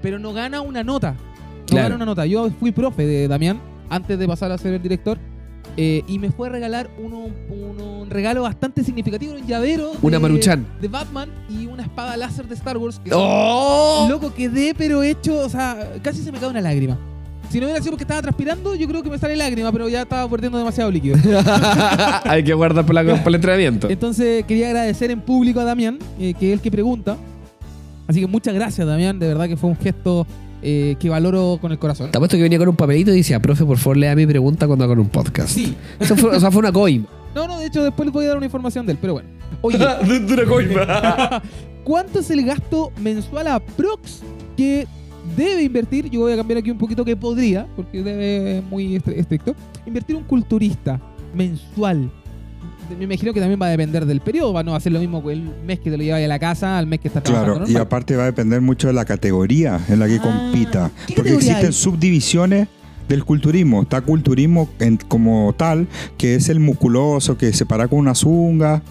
[0.00, 1.12] Pero no gana una nota.
[1.12, 1.82] No Claro.
[1.84, 2.24] gana una nota.
[2.24, 3.60] Yo fui profe de Damián
[3.94, 5.18] antes de pasar a ser el director.
[5.76, 10.22] eh, y me fue a regalar uno, un regalo bastante significativo, un llavero Una de,
[10.22, 10.66] Maruchan.
[10.80, 13.00] de Batman y una espada láser de Star Wars.
[13.02, 14.06] que ¡Oh!
[14.10, 16.98] Loco, quedé, pero hecho, o sea, casi se me cae una lágrima.
[17.48, 20.02] Si no hubiera sido porque estaba transpirando, yo creo que me sale lágrima, pero ya
[20.02, 21.16] estaba perdiendo demasiado líquido.
[22.24, 23.88] Hay que guardar para, la- para el entrenamiento.
[23.90, 27.16] Entonces quería agradecer en público a Damián, eh, que es el que pregunta.
[28.08, 29.18] Así que muchas gracias, Damián.
[29.18, 30.26] De verdad que fue un gesto
[30.62, 32.10] eh, que valoro con el corazón.
[32.10, 34.66] Te apuesto que venía con un papelito y decía, profe, por favor, lea mi pregunta
[34.66, 35.48] cuando haga un podcast.
[35.50, 35.74] Sí.
[36.00, 37.06] Eso fue, o sea, fue una coima.
[37.34, 39.30] No, no, de hecho después les voy a dar una información de él, pero bueno.
[39.62, 39.78] Oye,
[40.28, 41.42] de una coima.
[41.84, 44.20] ¿cuánto es el gasto mensual a Prox
[44.54, 44.86] que
[45.34, 46.10] debe invertir?
[46.10, 49.54] Yo voy a cambiar aquí un poquito que podría, porque debe es muy estri- estricto.
[49.86, 51.00] Invertir un culturista
[51.34, 52.10] mensual.
[52.98, 55.24] Me imagino que también va a depender del periodo, va a no hacer lo mismo
[55.24, 57.54] que el mes que te lo llevas a la casa al mes que estás trabajando.
[57.64, 60.90] Claro, y aparte va a depender mucho de la categoría en la que Ah, compita.
[61.06, 61.72] ¿qué Porque existen hay?
[61.72, 62.68] subdivisiones
[63.08, 63.82] del culturismo.
[63.82, 68.82] Está culturismo en- como tal, que es el musculoso, que se para con una zunga.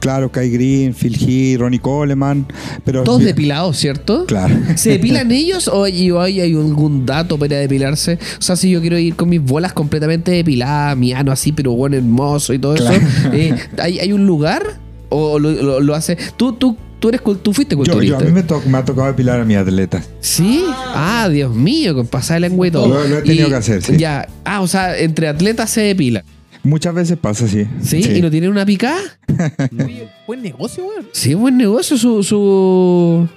[0.00, 2.46] Claro, Kai Green, Phil Heath, Ronnie Coleman.
[2.84, 4.24] Pero Todos depilados, ¿cierto?
[4.26, 4.54] Claro.
[4.76, 8.18] ¿Se depilan ellos o hay, o hay algún dato para depilarse?
[8.38, 11.72] O sea, si yo quiero ir con mis bolas completamente depiladas, mi ano así, pero
[11.72, 12.96] bueno, hermoso y todo Claro.
[12.96, 14.62] eso, eh, ¿hay, hay un lugar?
[15.08, 16.16] ¿O lo, lo- lo hace?
[16.36, 18.18] ¿Tú, tú, tú, eres, tú fuiste Yo, culturista?
[18.18, 20.08] yo- a mí me, to- me ha tocado depilar a mis atletas.
[20.20, 20.64] ¿Sí?
[20.94, 22.88] Ah, Dios mío, con pasar el lengua y todo.
[22.88, 23.96] Lo- lo he tenido Y- que hacer, sí.
[23.96, 24.28] Ya.
[24.44, 26.24] Ah, o sea, entre atletas se depila.
[26.66, 27.66] Muchas veces pasa así.
[27.82, 28.02] ¿Sí?
[28.16, 28.98] ¿Y no tienen una picada?
[29.84, 31.06] Oye, buen negocio, weón.
[31.12, 32.22] Sí, buen negocio su...
[32.22, 33.28] su...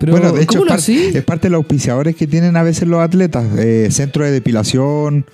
[0.00, 2.56] Pero, bueno, de hecho, ¿cómo es, lo par- es parte de los auspiciadores que tienen
[2.56, 3.44] a veces los atletas.
[3.58, 5.26] Eh, centro de depilación.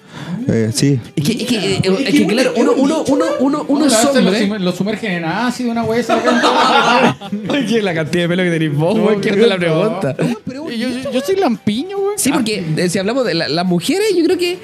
[0.48, 0.98] eh, sí.
[1.16, 4.46] Es que, es que, eh, es que, claro, uno, uno, uno, uno, uno es hombre.
[4.46, 5.84] Lo, lo sumergen en ácido, una.
[7.50, 9.56] Ay, que la cantidad de pelo que tenéis vos, No, weón, que qué es la
[9.58, 10.16] pregunta.
[10.46, 12.14] Yo, yo, yo soy lampiño, weón.
[12.18, 14.58] Sí, porque eh, si hablamos de la- las mujeres, yo creo que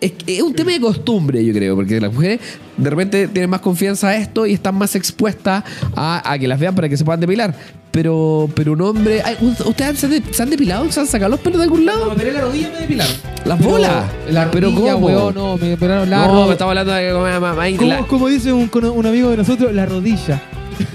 [0.00, 2.40] es, es un tema de costumbre, yo creo, porque las mujeres
[2.76, 5.64] de repente tienen más confianza a esto y están más expuestas
[5.96, 7.54] a, a que las vean para que se puedan depilar.
[7.90, 9.20] Pero, pero un hombre.
[9.24, 10.90] ay, ¿Ustedes se, han de- se han depilado?
[10.92, 12.06] ¿Se han sacado los pelos de algún lado?
[12.06, 13.14] me operé la rodilla me depilaron.
[13.44, 14.04] ¿Las Pero bolas?
[14.30, 15.06] La ¿Pero rodilla, cómo?
[15.08, 18.28] weón, no, me operaron la No, me estaba hablando de como, mamá, Como, la, como
[18.28, 20.40] dice un, un amigo de nosotros, la rodilla.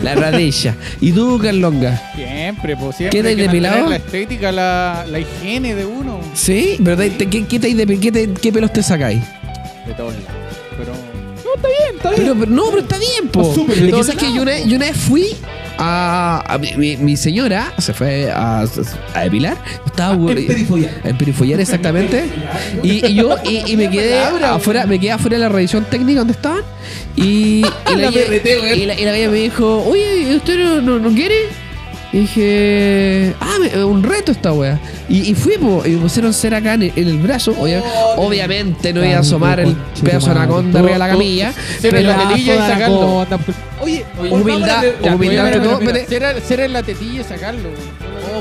[0.02, 0.76] La radilla.
[1.02, 2.12] ¿Y tú, Carlonga?
[2.16, 3.18] Siempre, pues siempre.
[3.20, 3.90] ¿Qué mantener depilado?
[3.90, 6.20] La estética, la, la higiene de uno.
[6.34, 6.78] ¿Sí?
[6.84, 9.22] ¿Pero te- qué, qué, te- qué te- qué pelos te sacáis?
[9.86, 10.30] De todos lados.
[10.78, 10.94] Pero.
[11.56, 11.68] Está
[12.12, 12.16] bien.
[12.18, 13.54] Pero, pero- no, pero está bien, po.
[13.66, 15.28] Que sabes que yo una, yo una vez fui
[15.78, 18.62] a, a mi, mi- mi señora se fue a,
[19.14, 19.58] a depilar.
[19.86, 20.92] Estaba En perifollar.
[21.04, 22.26] En perifollar, exactamente.
[22.84, 26.20] Y, y yo y, y me quedé afuera, me quedé afuera de la revisión técnica
[26.20, 26.62] donde estaban.
[27.16, 28.80] Y, y la, La guía- PRT, weón.
[28.80, 31.36] y la, y la guía me dijo, oye, ¿y ¿usted no, no, no quiere?
[32.16, 34.80] Y dije, ah, me- un reto esta wea.
[35.10, 37.54] Y, y fui, po, y me pusieron cera acá en el, en el brazo.
[37.60, 37.84] Obvia-
[38.16, 41.54] obviamente no iba a asomar el pedazo de anaconda arriba de la camilla.
[41.82, 43.28] Cera en la tetilla y sacarlo.
[43.82, 45.80] Oye, Humildad, humildad ante todo.
[46.48, 47.70] Cera, en la tetilla y sacarlo.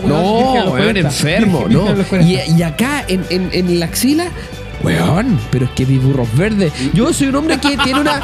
[0.07, 1.69] No, weón, enfermo, no.
[1.69, 2.45] virgen a los 40.
[2.47, 4.27] Y, y acá en, en, en la axila,
[4.85, 6.73] weón, pero es que mi burro es verde.
[6.93, 8.21] Yo soy un hombre que tiene una.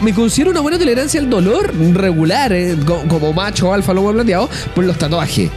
[0.00, 4.48] Me considero una buena tolerancia al dolor regular, eh, co- como macho alfa lobo plateado,
[4.74, 5.50] por los tatuajes.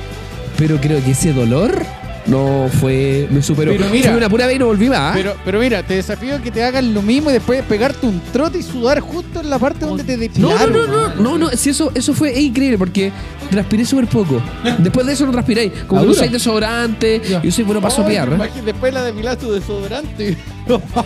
[0.57, 1.85] Pero creo que ese dolor
[2.27, 3.71] no fue, me superó.
[3.71, 4.99] Pero mira- Fue una pura vez y no volví más.
[4.99, 5.11] ¿ah?
[5.15, 8.59] Pero, pero mira, te desafío que te hagan lo mismo y después pegarte un trote
[8.59, 10.73] y sudar justo en la parte donde te no, depilaron.
[10.73, 13.11] no, no, no, no, no, si eso, eso fue increíble porque
[13.49, 14.41] transpiré súper poco.
[14.79, 15.71] Después de eso no transpiré.
[15.87, 16.19] Como ¿Ah, no dura?
[16.19, 18.27] soy desodorante, yo soy bueno para sopear.
[18.29, 18.35] ¿eh?
[18.35, 20.37] imagínate, Después la depilaste tu desodorante.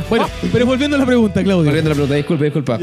[0.10, 1.66] Bueno, pero volviendo a la pregunta, Claudio.
[1.66, 2.80] Volviendo a la pregunta, disculpa, disculpa.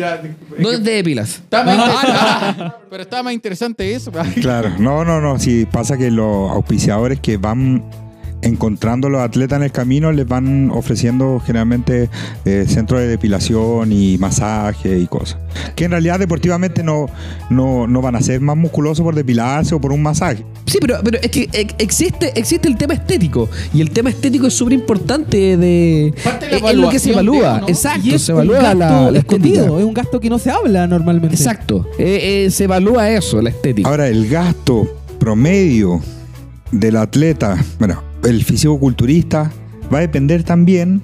[0.57, 1.42] ¿Dónde te depilas?
[1.51, 4.12] Pero está más interesante eso.
[4.40, 5.40] Claro, no, no, no.
[5.40, 7.83] Si pasa que los auspiciadores que van
[8.42, 12.09] encontrando los atletas en el camino les van ofreciendo generalmente
[12.44, 15.38] eh, centros de depilación y masaje y cosas.
[15.74, 17.07] Que en realidad deportivamente no,
[17.51, 20.44] no, no van a ser más musculosos por depilarse o por un masaje.
[20.66, 23.48] Sí, pero, pero es que ex- existe, existe el tema estético.
[23.74, 26.14] Y el tema estético es súper importante de.
[26.22, 27.62] Parte de la es lo que se evalúa.
[27.66, 29.18] Exacto, Y es se un evalúa gasto la, la estética.
[29.37, 31.35] escondido, es un gasto que no se habla normalmente.
[31.35, 31.87] Exacto.
[31.98, 33.88] Eh, eh, se evalúa eso, la estética.
[33.88, 34.87] Ahora, el gasto
[35.18, 36.01] promedio
[36.70, 39.50] del atleta, bueno, el fisicoculturista,
[39.92, 41.02] va a depender también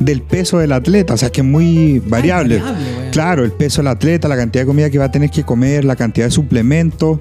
[0.00, 2.58] del peso del atleta, o sea que es muy variable.
[2.58, 5.44] variable, claro, el peso del atleta, la cantidad de comida que va a tener que
[5.44, 7.18] comer, la cantidad de suplementos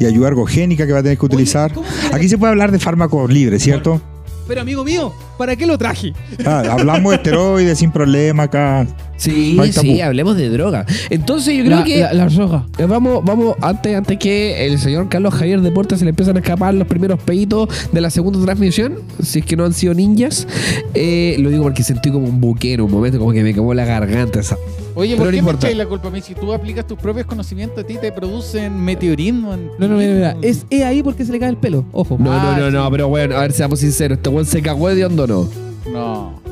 [0.00, 1.72] y ayuda ergogénica que va a tener que utilizar.
[1.72, 4.00] ¿cómo se- Aquí se puede hablar de fármacos libres, ¿cierto?
[4.48, 6.12] Pero amigo mío, ¿para qué lo traje?
[6.44, 8.86] Ah, hablamos de esteroides sin problema acá.
[9.16, 10.84] Sí, No sí, hablemos de droga.
[11.08, 12.00] Entonces yo creo La- que.
[12.00, 12.66] la, la roja.
[12.78, 16.40] eh, Vamos, vamos, antes, antes que el señor Carlos Javier Deportes se le empiezan a
[16.40, 20.48] escapar los primeros peitos de la segunda transmisión, si es que no han sido ninjas,
[20.94, 23.84] eh, lo digo porque sentí como un buquero, un momento como que me quemó la
[23.84, 24.40] garganta.
[24.40, 24.56] esa-
[24.94, 25.66] Oye, Pero ¿por no qué me importa.
[25.68, 26.20] echáis la culpa a mí?
[26.20, 29.54] Si tú aplicas tus propios conocimientos, a ti te producen meteorismo.
[29.54, 30.36] en- No, no, mira, mira.
[30.42, 31.84] Es, es ahí porque se le cae el pelo.
[31.92, 32.16] Ojo.
[32.20, 32.74] No, Ah, no, no, sí.
[32.74, 35.48] no, pero bueno, a ver, seamos sinceros, este weón se cagó de hondo o no.
[35.92, 36.42] No.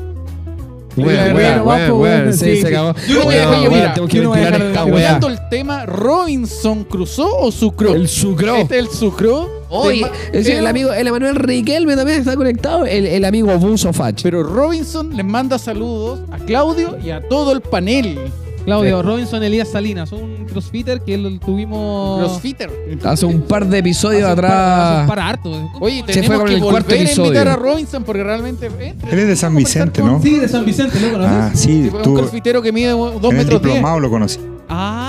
[0.93, 2.71] Bueno, pues, weón, bueno, sí, sí, se.
[2.71, 2.83] Yo
[3.19, 5.19] no voy a- mira, tengo que ventilar esta weá.
[5.25, 7.93] El tema, ¿Robinson cruzó o sucró?
[7.95, 8.55] El sucró.
[8.57, 9.47] Este es el sucró.
[9.69, 14.21] Oye, el amigo, el Emanuel Riquelme también está conectado, el, el amigo Buzo Fach.
[14.21, 18.19] Pero Robinson les manda saludos a Claudio y a todo el panel.
[18.65, 22.19] Claudio, Robinson Elías Salinas, un crossfitter que lo tuvimos.
[22.19, 22.69] Crossfitter.
[23.03, 25.01] Hace un par de episodios hace un par- hace atrás.
[25.01, 25.69] un par harto.
[25.79, 27.25] Oye, Se fue tenemos con que el cuarto a episodio.
[27.27, 28.67] invitar a Robinson porque realmente...
[28.79, 30.21] eh, Él es de San Vicente, ¿no?
[30.21, 31.31] Sí, de San Vicente, ¿lo conoces?
[31.31, 33.73] Ah, Ah, sí, Un tú crossfitero que mide 2 en el metros 10.
[33.75, 34.39] diplomado lo conocí.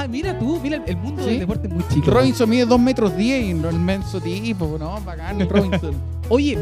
[0.08, 1.30] mira tú, mira el- el mundo Sí.
[1.30, 2.10] del deporte es muy chico.
[2.10, 4.98] Robinson mide 2 metros 10 y el menso tipo, ¿no?
[5.04, 5.94] Bacán el Robinson.
[6.30, 6.58] Oye,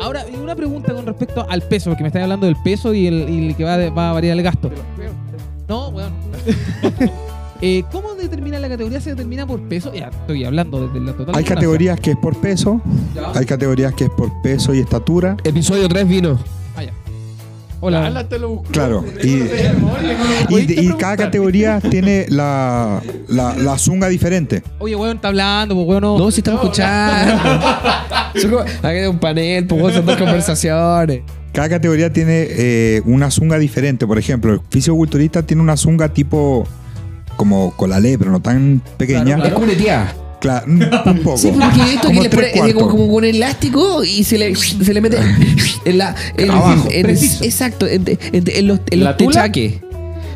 [0.00, 3.28] ahora una pregunta con respecto al peso, porque me estás hablando del peso y el,
[3.30, 4.70] y el que va, de- va a variar el gasto.
[5.68, 6.12] No, weón.
[7.62, 9.00] Eh, ¿Cómo determina la categoría?
[9.00, 9.90] ¿Se determina por peso?
[9.94, 11.34] Ya estoy hablando desde la total.
[11.34, 11.54] Hay ignorancia.
[11.54, 12.82] categorías que es por peso,
[13.14, 13.32] Ya.
[13.34, 15.38] hay categorías que es por peso y estatura.
[15.42, 16.38] Episodio 3 vino.
[17.76, 17.78] Ah.
[17.80, 18.26] Hola.
[18.70, 19.42] Claro, y,
[20.48, 24.62] Y, y- cada categoría tiene la, la, la zunga diferente.
[24.78, 26.18] Oye, weón, está hablando, pues, weón, no.
[26.18, 27.34] No, si estamos escuchando.
[28.82, 31.20] Aquí hay un panel, pues son dos conversaciones.
[31.52, 34.06] Cada categoría tiene eh, una zunga diferente.
[34.06, 36.66] Por ejemplo, el fisiculturista tiene una zunga tipo
[37.36, 39.36] como colalé, pero no tan pequeña.
[39.44, 40.14] Es como una tía.
[40.40, 40.78] Claro, un
[41.24, 41.36] poco.
[41.38, 44.92] Sí, porque he visto que le pone como, como con elástico y se le, se
[44.94, 45.18] le mete
[45.84, 46.14] en la.
[46.36, 46.88] En, Abajo.
[46.90, 47.44] en- Preciso.
[47.44, 49.30] exacto, en, en- en los, en ¿La los tula?
[49.32, 49.74] techaques.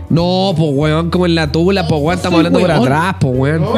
[0.08, 2.82] No, pues weón, como en la tula, pues weón, estamos hablando por weón.
[2.82, 3.64] atrás, pues weón.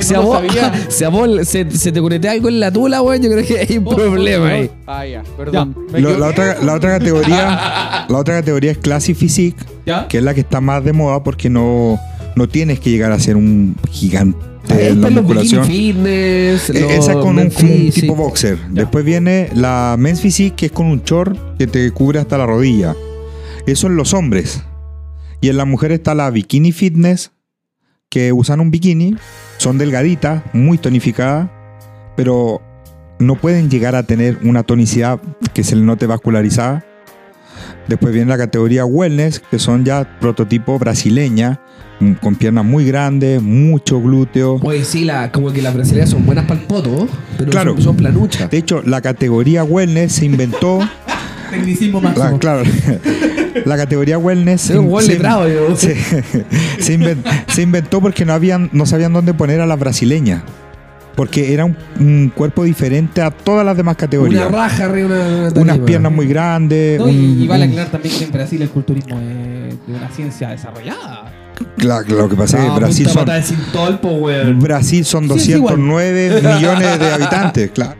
[0.00, 0.72] Si a no lo vos, sabía.
[0.88, 3.58] si a vos se, se te conecta algo en la tula, weón, yo creo que
[3.60, 4.70] hay un Oh, problema oh, ahí.
[4.86, 5.74] Ah, ya, perdón.
[5.92, 10.06] Lo- la, otra, la otra categoría la otra categoría es Classic Physique, ¿Ya?
[10.08, 11.98] que es la que está más de moda porque no,
[12.36, 14.38] no tienes que llegar a ser un gigante
[14.70, 15.64] Ahí en la los musculación.
[15.64, 18.58] fitness, Eh, Esa es con un, como un tipo boxer.
[18.70, 22.46] Después viene la Men's Physique, que es con un short que te cubre hasta la
[22.46, 22.94] rodilla.
[23.66, 24.62] Eso en los hombres.
[25.40, 27.30] Y en las mujeres está la Bikini Fitness,
[28.10, 29.16] que usan un bikini,
[29.58, 31.48] son delgaditas, muy tonificadas,
[32.16, 32.60] pero
[33.18, 35.20] no pueden llegar a tener una tonicidad
[35.54, 36.84] que se le note vascularizada.
[37.88, 41.60] Después viene la categoría Wellness, que son ya prototipo brasileña,
[42.20, 44.60] con piernas muy grandes, mucho glúteo.
[44.62, 47.72] Oye, sí, la, como que las brasileñas son buenas para el poto, pero Claro.
[47.74, 48.50] son, son planuchas.
[48.50, 50.80] De hecho, la categoría Wellness se inventó.
[51.50, 52.38] Tecnicismo la, máximo.
[52.38, 52.62] claro.
[53.64, 55.96] La categoría Wellness se, letrado, se-
[56.78, 57.16] se
[57.48, 60.42] se inventó porque no habían, no sabían dónde poner a las brasileñas.
[61.18, 64.46] Porque era un, un cuerpo diferente a todas las demás categorías.
[64.48, 67.00] Una raja arriba, una, una Unas piernas muy grandes.
[67.00, 69.94] No, y, un- y vale un- aclarar también que en Brasil el culturismo es de
[69.94, 71.32] una ciencia desarrollada.
[71.78, 73.24] la- lo que pasa es No, que Brasil punta son.
[74.60, 75.74] Brasil son Sí, es igual.
[75.76, 77.70] 209 millones de habitantes.
[77.72, 77.96] Claro.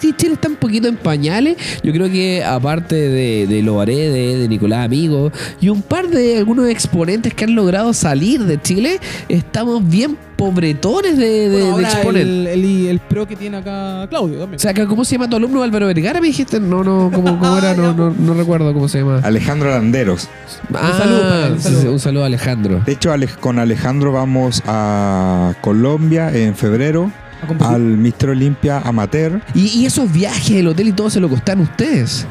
[0.00, 1.56] Sí, Chile está un poquito en pañales.
[1.82, 6.68] Yo creo que aparte de, de Lobarede, de Nicolás Amigo y un par de algunos
[6.68, 11.88] exponentes que han logrado salir de Chile, estamos bien pobretones de, de- Bueno, de ahora
[11.98, 12.22] exponer.
[12.22, 14.56] el, el, el pro que tiene acá Claudio también.
[14.56, 16.20] O sea, ¿cómo se llama tu alumno Álvaro Vergara?
[16.20, 17.74] Me dijiste, no, no, ¿cómo, cómo era?
[17.74, 19.20] No, no, no recuerdo cómo se llama.
[19.24, 20.28] Alejandro Landeros.
[20.74, 21.80] Ah, saludo para él, un saludo.
[21.80, 22.82] sí, un saludo a Alejandro.
[22.86, 27.10] De hecho, con Alejandro vamos a Colombia en febrero.
[27.60, 29.40] Al Mister Olimpia Amateur.
[29.54, 32.26] Y, y esos viajes, el hotel y todo se lo costan ustedes.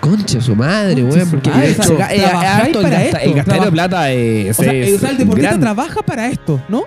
[0.00, 1.30] Concha su madre, weón.
[1.30, 4.72] Porque madre, de hecho, el, para gasta- esto, el gastadero de plata es, O sea,
[4.72, 6.84] es o sea, el deportista trabaja para esto, ¿no?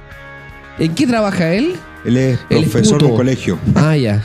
[0.78, 1.76] ¿En qué trabaja él?
[2.04, 3.58] Él es profesor de un colegio.
[3.74, 4.22] Ah, ya.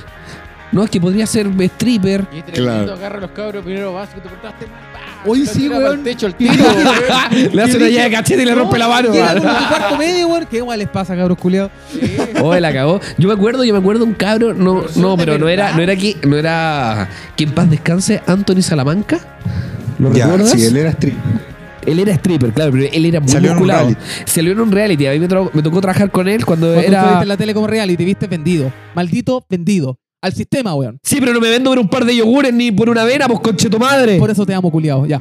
[0.72, 2.26] No, es que podría ser stripper.
[2.33, 2.54] Y tremendo,
[2.87, 2.92] Claro.
[2.94, 4.66] agarra los cabros primero básico, te cortaste.
[5.26, 6.02] Hoy sí, weón.
[6.02, 7.50] techo el tiro, weón.
[7.52, 9.11] Le hace una llave de cachete y le rompe la mano.
[9.11, 10.46] Cuarto medio, weón.
[10.50, 11.70] ¿Qué igual les pasa, cabros culiados?
[12.42, 13.00] Oh, la cagó.
[13.18, 15.83] Yo me acuerdo, yo me acuerdo un cabro, no, son no, pero no era, no
[15.83, 19.18] era aquí, no era que en paz descanse Anthony Salamanca.
[19.98, 20.52] ¿Lo Ya, recuerdas?
[20.52, 21.14] sí, él era strip.
[21.85, 23.88] Él era stripper, claro, pero él era muy Salió en un musculado.
[23.88, 24.02] reality.
[24.26, 25.06] Salió en un reality.
[25.06, 26.98] A mí me, me tocó trabajar con él cuando Cuando tú era.
[27.00, 28.72] estuviste en la tele como real y te viste vendido.
[28.94, 29.98] Maldito vendido.
[30.22, 30.98] Al sistema, weón.
[31.02, 33.40] Sí, pero no me vendo por un par de yogures ni por una avena, pues
[33.40, 34.18] conche tu madre.
[34.18, 35.06] Por eso te amo, culiado.
[35.06, 35.20] Ya.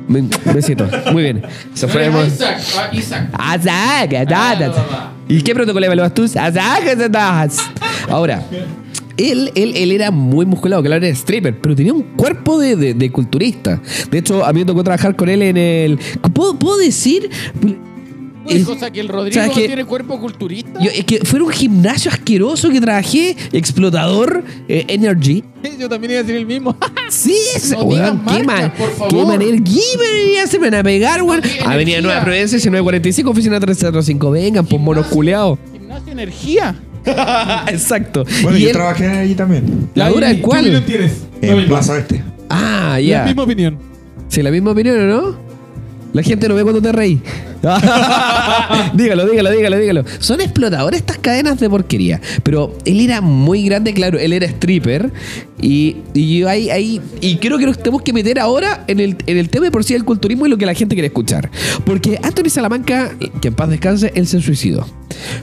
[0.54, 0.86] Besito.
[1.14, 1.42] Muy bien.
[1.74, 2.10] Se fue.
[2.10, 3.30] Muy- Isaac, ah, Isaac.
[3.34, 4.76] Azak.
[5.30, 6.24] ¿Y qué protocolo evalúas tú?
[6.26, 6.46] Azak,
[7.16, 7.52] azak.
[8.10, 8.44] Ahora,
[9.16, 12.94] él, él, él era muy musculado, claro, era stripper, pero tenía un cuerpo de, de-
[12.94, 13.82] de culturista.
[14.12, 16.00] De hecho, a mí me tocó trabajar con él en el.
[16.34, 17.30] ¿Puedo, puedo decir?
[18.50, 20.80] Es- o sea, que el Rodrigo que- tiene cuerpo culturista.
[20.80, 25.44] Yo, es que fue un gimnasio asqueroso que trabajé, explotador, eh, Energy.
[25.80, 26.76] Yo también iba a decir el mismo.
[27.10, 29.10] Sí, ese, No weón, qué, marcas, man- por favor.
[29.10, 29.58] qué manera.
[29.64, 31.42] ¿Qué se me van a pegar, weón?
[31.42, 32.02] qué Avenida.
[32.02, 34.30] Nueva Providencia, 1945, oficina 305.
[34.30, 35.58] Vengan, pues monos culeados.
[35.74, 36.76] Gimnasio Energía.
[37.68, 38.26] Exacto.
[38.44, 39.90] Bueno, Y yo trabajé allí también.
[39.96, 40.84] ¿La dura en cuál?
[40.86, 41.14] tienes?
[41.42, 42.22] En Plaza Este.
[42.50, 43.24] Ah, La ya.
[43.26, 43.78] misma opinión.
[44.28, 45.49] Sí, la misma opinión, ¿o ¿no?
[46.14, 47.22] La gente no ve cuando te reí.
[48.94, 50.06] dígalo, dígalo, dígalo, dígalo.
[50.20, 52.20] Son explotadores estas cadenas de porquería.
[52.44, 55.12] Pero él era muy grande, claro, él era stripper.
[55.62, 57.02] Y, y yo ahí, ahí.
[57.22, 59.84] Y creo que nos tenemos que meter ahora en el, en el tema de por
[59.84, 61.52] sí del culturismo y lo que la gente quiere escuchar.
[61.86, 64.88] Porque Anthony Salamanca, que en paz descanse, él se suicidó.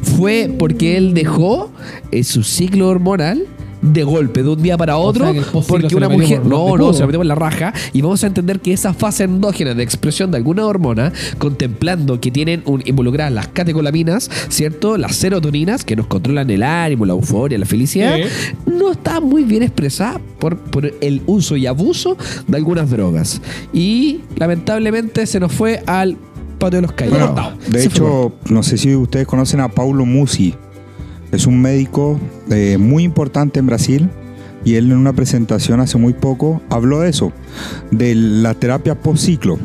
[0.02, 1.70] Fue porque él dejó
[2.10, 3.46] eh, su ciclo hormonal
[3.92, 6.44] de golpe, de un día para otro, sea, porque una mujer.
[6.44, 7.72] No, no, se lo metió por la raja.
[7.92, 12.30] Y vamos a entender que esa fase endógena de expresión de alguna hormona, contemplando que
[12.30, 14.96] tienen un, involucradas las catecolaminas, ¿cierto?
[14.96, 18.18] Las serotoninas que nos controlan el ánimo, la euforia, la felicidad,
[18.66, 23.40] no está muy bien expresada por, por el uso y abuso de algunas drogas.
[23.72, 26.16] Y lamentablemente se nos fue al
[26.58, 27.32] patio de los callados.
[27.32, 30.54] Bueno, de Se hecho, no sé si ustedes conocen a Paulo Musi.
[31.36, 32.18] Es un médico
[32.50, 34.08] eh, muy importante en Brasil
[34.64, 37.30] y él en una presentación hace muy poco habló de eso,
[37.90, 39.58] de la terapia post-ciclo.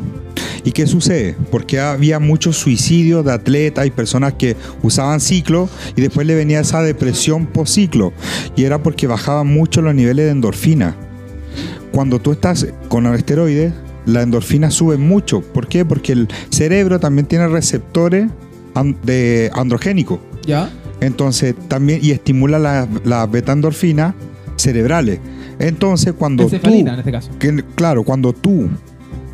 [0.64, 1.34] ¿Y qué sucede?
[1.50, 6.60] Porque había muchos suicidios de atletas y personas que usaban ciclo y después le venía
[6.60, 8.12] esa depresión post-ciclo.
[8.54, 10.94] Y era porque bajaban mucho los niveles de endorfina.
[11.90, 13.72] Cuando tú estás con esteroides,
[14.04, 15.40] la endorfina sube mucho.
[15.40, 15.86] ¿Por qué?
[15.86, 18.28] Porque el cerebro también tiene receptores
[19.06, 20.20] de androgénicos.
[20.46, 20.68] ¿Ya?
[21.02, 24.14] Entonces también y estimula la, la beta endorfina
[24.56, 25.20] cerebrales.
[25.58, 27.30] Entonces cuando tú, Encefalina, en este caso.
[27.38, 28.68] que- claro, cuando tú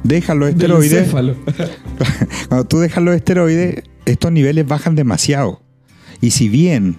[0.05, 1.11] dejas los esteroides,
[2.49, 5.61] cuando tú dejas los esteroides, estos niveles bajan demasiado.
[6.21, 6.99] Y si bien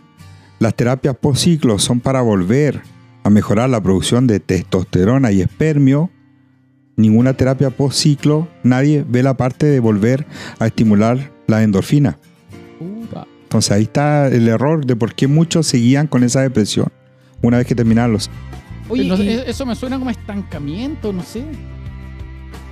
[0.60, 2.82] las terapias post ciclo son para volver
[3.24, 6.10] a mejorar la producción de testosterona y espermio,
[6.96, 10.26] ninguna terapia post ciclo, nadie ve la parte de volver
[10.60, 12.18] a estimular la endorfina.
[13.50, 16.90] Entonces ahí está el error de por qué muchos seguían con esa depresión
[17.42, 18.30] una vez que terminaron los...
[18.90, 21.44] Oye, No sé, e- eso me suena como estancamiento, no sé.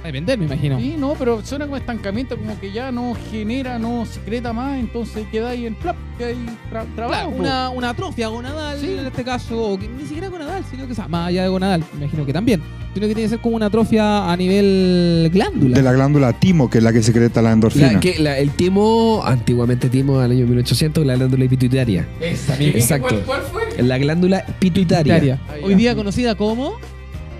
[0.07, 0.79] A vender, me imagino.
[0.79, 5.25] Sí, no, pero suena como estancamiento, como que ya no genera, no secreta más, entonces
[5.31, 7.29] queda ahí en plap, queda ahí tra- trabajo.
[7.29, 8.95] Claro, una, una atrofia gonadal Sí.
[8.99, 11.49] en este caso, o que ni siquiera gonadal, sino que o sea, más allá de
[11.49, 12.61] gonadal, me imagino que también,
[12.93, 15.75] sino que tiene que ser como una atrofia a nivel glándula.
[15.77, 17.93] De la glándula timo, que es la que secreta la endorfina.
[17.93, 22.07] La- que la- el timo, antiguamente timo al año 1800, la glándula pituitaria.
[22.19, 22.55] Esa.
[22.61, 23.21] Exacto.
[23.25, 23.83] ¿Cuál, cuál fue?
[23.83, 25.15] La glándula pituitaria.
[25.19, 25.65] Pituitaria.
[25.65, 26.73] Hoy día conocida como.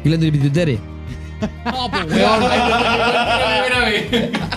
[0.03, 0.77] Glándula pituitaria.
[1.65, 2.07] No, pues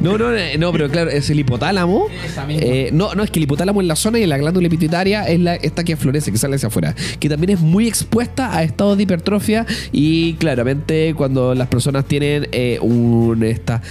[0.00, 2.06] No, no, eh, no, pero claro, es el hipotálamo.
[2.24, 2.62] Esa misma.
[2.64, 5.40] Eh, no, no, es que el hipotálamo es la zona y la glándula pituitaria es
[5.40, 8.96] la, esta que florece, que sale hacia afuera, que también es muy expuesta a estados
[8.96, 13.82] de hipertrofia y claramente cuando las personas tienen eh, un esta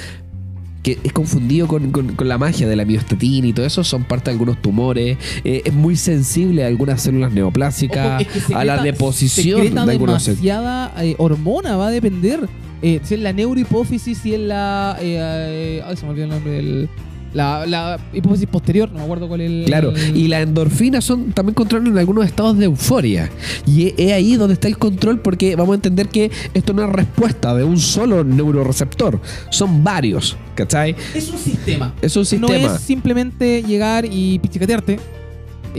[0.95, 4.03] que es confundido con, con- con la magia de la miostatina y todo eso, son
[4.05, 8.55] parte de algunos tumores, eh, es muy sensible a algunas células neoplásicas, Ojo, es que
[8.55, 12.47] a la deposición de algunos demasiada eh, hormona, va a depender.
[12.81, 14.97] Eh, si es la neurohipófisis, si es la.
[15.01, 16.89] eh, eh, ay, se me olvidó el nombre del.
[17.37, 19.63] La, la hipófisis posterior, no me acuerdo cuál es el.
[19.65, 23.29] Claro, y las endorfinas son también controlan en algunos estados de euforia.
[23.67, 26.89] Y es ahí donde está el control porque vamos a entender que esto no es
[26.89, 29.21] respuesta de un solo neuroreceptor,
[29.51, 30.95] son varios, ¿cachai?
[31.13, 31.93] Es un sistema.
[32.01, 32.75] Es un No sistema.
[32.75, 34.99] es simplemente llegar y pichicatearte.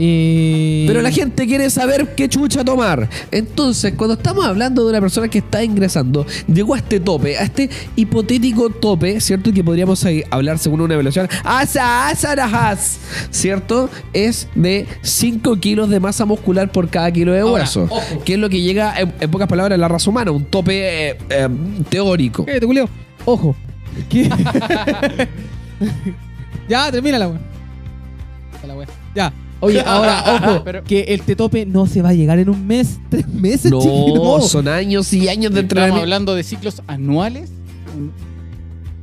[0.01, 3.09] Eh, Pero la gente quiere saber qué chucha tomar.
[3.31, 7.43] Entonces, cuando estamos hablando de una persona que está ingresando, llegó a este tope, a
[7.43, 9.51] este hipotético tope, ¿cierto?
[9.51, 11.27] Que podríamos hablar según una evaluación.
[11.43, 12.99] ¡Asa, asa, arahas!
[13.29, 13.89] ¿Cierto?
[14.13, 17.83] Es de 5 kilos de masa muscular por cada kilo de Ahora, hueso.
[17.89, 18.23] ojo.
[18.23, 20.31] Que es lo que llega, en, en pocas palabras, a la raza humana.
[20.31, 21.49] Un tope eh, eh,
[21.89, 22.45] teórico.
[22.45, 22.87] Cállate, culeo.
[23.25, 23.53] Ojo.
[24.09, 24.29] ¿Qué?
[26.69, 27.39] ya, termina la weá.
[29.13, 29.33] Ya.
[29.61, 32.99] Oye, ahora, ojo, Pero- que el tetope no se va a llegar en un mes,
[33.09, 36.01] tres meses, No, son años y años de Estamos entrenamiento.
[36.01, 37.49] hablando de ciclos anuales.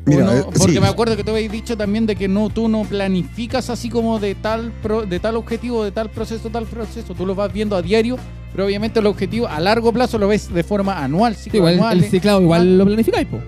[0.07, 0.32] ¿O Mira, no?
[0.34, 0.80] eh, porque sí.
[0.80, 4.20] me acuerdo que tú habéis dicho también de que no tú no planificas así como
[4.20, 7.12] de tal pro- de tal objetivo, de tal proceso, tal proceso.
[7.14, 8.16] Tú lo vas viendo a diario,
[8.52, 11.74] pero obviamente el objetivo a largo plazo lo ves de forma anual, Sí, ciclo igual
[11.74, 11.98] anual.
[11.98, 13.38] el ciclado igual lo planificáis, po.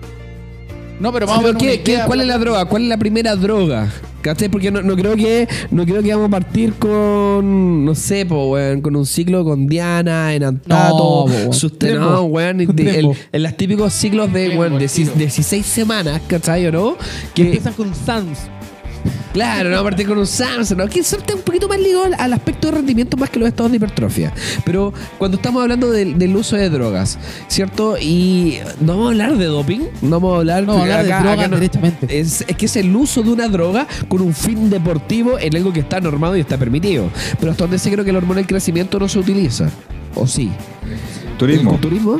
[0.99, 2.65] No, pero vamos a ver ¿qué- ¿Cuál es la droga?
[2.65, 3.89] ¿Cuál es la primera droga?
[4.21, 4.49] ¿Cachai?
[4.49, 8.49] Porque no, no creo que no creo que vamos a partir con, no sé, po,
[8.51, 14.31] weón, con un ciclo con Diana, en Antato, No, sustenado, weón, en los típicos ciclos
[14.33, 15.15] de, weón, de, el si- tiro.
[15.15, 16.97] 16 semanas, ¿cachai o no?
[17.33, 18.39] Que empiezan con SANS.
[19.33, 20.87] Claro, no a partir con un Samsung, ¿no?
[20.87, 23.77] Que está un poquito más ligado al- aspecto de rendimiento más que los estados de
[23.77, 24.33] hipertrofia.
[24.65, 27.97] Pero cuando estamos hablando del, del uso de drogas, ¿cierto?
[27.99, 31.31] Y no vamos a hablar de doping, no vamos a hablar, No, hablar de acá-
[31.33, 32.19] acá no- derechamente.
[32.19, 35.71] es, es que es el uso de una droga con un fin deportivo en algo
[35.73, 37.09] que está normado y está permitido.
[37.39, 39.69] Pero hasta donde sé creo que la hormona del crecimiento no se utiliza.
[40.15, 40.51] ¿O sí?
[41.37, 41.75] Turismo.
[41.75, 42.19] ¿El turismo?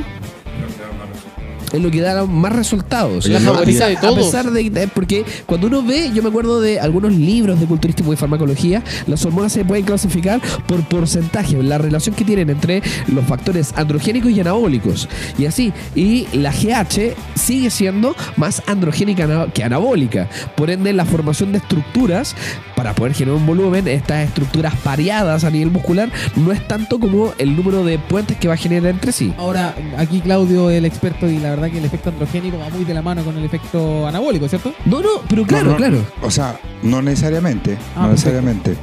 [1.72, 3.26] Es lo que da más resultados.
[3.28, 4.18] La A favorita pesar- de A todos.
[4.26, 8.12] pesar de, de- porque cuando uno ve, yo me acuerdo de algunos libros de culturismo
[8.12, 13.24] y farmacología, las hormonas se pueden clasificar por porcentaje, la relación que tienen entre los
[13.24, 15.08] factores androgénicos y anabólicos.
[15.38, 20.28] Y así, y la GH sigue siendo más androgénica que anabólica.
[20.56, 22.34] Por ende, la formación de estructuras
[22.76, 27.32] para poder generar un volumen, estas estructuras pareadas a nivel muscular, no es tanto como
[27.38, 29.32] el número de puentes que va a generar entre sí.
[29.38, 32.94] Ahora, aquí Claudio, el experto, y la verdad que el efecto androgénico va muy de
[32.94, 34.72] la mano con el efecto anabólico, ¿cierto?
[34.86, 36.04] No, no, pero claro, no, claro.
[36.22, 37.72] O sea, no necesariamente.
[37.74, 38.10] Ah, no perfecto.
[38.12, 38.76] necesariamente.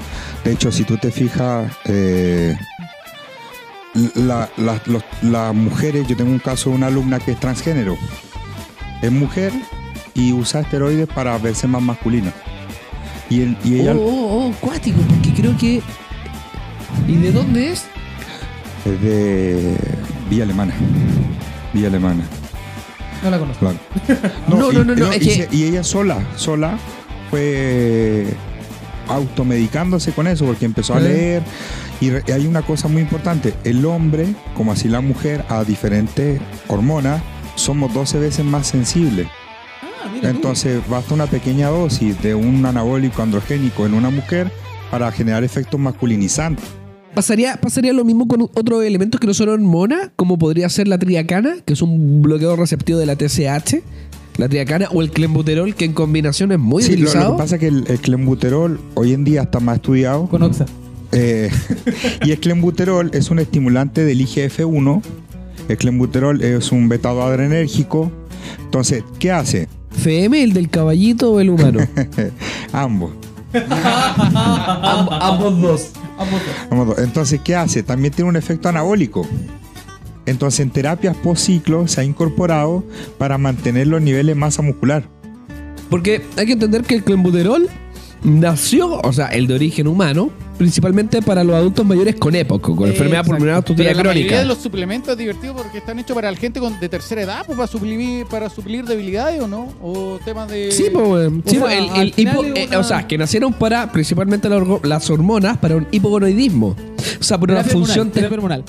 [0.43, 2.55] De hecho, si tú te fijas, eh,
[4.15, 7.97] la- la- los- las mujeres, yo tengo un caso de una alumna que es transgénero.
[9.01, 9.51] Es mujer
[10.13, 12.31] y usa esteroides para verse más masculina.
[13.29, 15.81] Y, el- y ella Oh, oh, oh, cuático, porque creo que.
[17.07, 17.85] ¿Y de dónde es?
[18.85, 19.77] es de
[20.29, 20.73] Villa Alemana.
[21.73, 22.23] Villa Alemana.
[23.23, 23.59] No la conozco.
[23.59, 23.79] Claro.
[24.47, 26.77] No, y, no, no, no, es y que- se- y ella sola, sola,
[27.29, 28.25] fue
[29.07, 31.41] automedicándose con eso porque empezó a leer.
[31.99, 35.63] Y re- y hay una cosa muy importante: el hombre, como así la mujer, a
[35.63, 37.21] diferentes hormonas,
[37.55, 39.27] somos 12 veces más sensibles.
[39.81, 40.29] Ah, mira.
[40.31, 40.35] tú.
[40.35, 44.51] Entonces, basta una pequeña dosis de un anabólico androgénico en una mujer
[44.91, 46.65] para generar efectos masculinizantes.
[47.17, 50.99] ¿Pasaría, ¿Pasaría lo mismo con otros elementos que no son hormonas, como podría ser la
[50.99, 53.77] triacana, que es un bloqueador receptivo de la TSH?
[54.37, 57.35] La triacana o el clenbuterol, que en combinación es muy Sí, lo, lo utilizado.
[57.35, 60.27] que pasa es que el, el clenbuterol hoy en día está más estudiado.
[60.27, 60.67] Con Oxa.
[61.11, 61.49] Eh,
[62.23, 65.01] y el clenbuterol es un estimulante del IGF-1.
[65.69, 68.11] El clenbuterol es un betado adrenérgico.
[68.63, 69.67] Entonces, ¿qué hace?
[69.97, 71.79] ¿FM, el del caballito o el humano?
[72.73, 73.09] Ambos.
[75.19, 75.91] ambos dos.
[76.17, 76.99] Ambos dos.
[76.99, 77.83] Entonces, ¿qué hace?
[77.83, 79.27] También tiene un efecto anabólico.
[80.25, 82.83] Entonces, en terapias post ciclo se ha incorporado
[83.17, 85.03] para mantener los niveles de masa muscular.
[85.89, 87.69] Porque hay que entender que el clenbuterol
[88.23, 92.87] nació, o sea, el de origen humano, principalmente para los adultos mayores con EPOC, con
[92.89, 93.31] enfermedad Exacto.
[93.31, 94.39] pulmonar obstructiva la mayoría crónica.
[94.39, 97.43] de los suplementos es divertido porque están hechos para la gente con, de tercera edad,
[97.45, 100.71] pues para suplir, para suplir debilidades o no, o temas de...
[100.71, 101.43] Sí, pues, weón.
[101.45, 104.49] O Sí, sea, el- el hipo- es eh, una- o sea, que nacieron para principalmente
[104.83, 106.75] las hormonas para un hipogonoidismo.
[107.19, 108.07] O sea, por una función.
[108.07, 108.63] hormonal, terapia hormonal.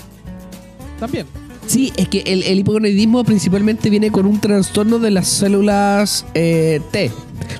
[1.00, 1.26] También.
[1.68, 6.80] Sí, es que el, el hipogonoidismo principalmente viene con un trastorno de las células eh,
[6.90, 7.10] T,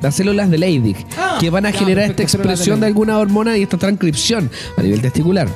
[0.02, 2.96] las células de Leydig, Ah, que van a generar esta de expresión de Leydig.
[2.96, 5.46] alguna hormona y esta transcripción a nivel testicular.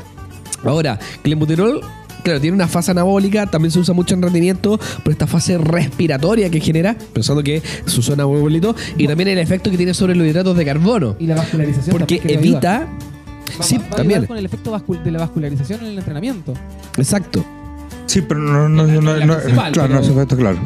[0.64, 1.80] Ahora, clenbuterol
[2.22, 6.50] claro, tiene una fase anabólica, también se usa mucho en rendimiento por esta fase respiratoria
[6.50, 10.24] que genera, pensando que su zona abolito, y también el efecto que tiene sobre los
[10.26, 11.90] hidratos de carbono, Y la vascularización.
[11.96, 12.86] porque evita...
[13.60, 14.70] Va- Sí, va también, con el efecto
[15.04, 16.54] de la vascularización en el entrenamiento.
[16.96, 17.44] exacto.
[18.12, 20.58] Sí, pero no, no, no, no, claro, no es pero- efecto claro.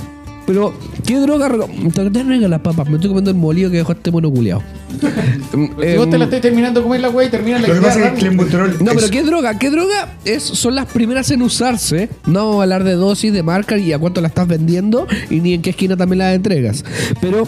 [0.47, 0.73] Pero,
[1.05, 1.49] ¿qué droga?
[1.49, 2.89] reco- ¿Te te las papas?
[2.89, 4.63] Me estoy comiendo el molido que dejó este mono culiao.
[5.53, 7.81] Si vos te la estás terminando de comer la weá y terminas la Lo que
[7.81, 9.59] pasa es No, pero ¿qué droga?
[9.59, 12.09] ¿Qué droga es, son las primeras en usarse?
[12.27, 15.41] No vamos a hablar de dosis, de marca y a cuánto la estás vendiendo y
[15.41, 16.85] ni en qué esquina también la entregas.
[17.21, 17.47] Pero,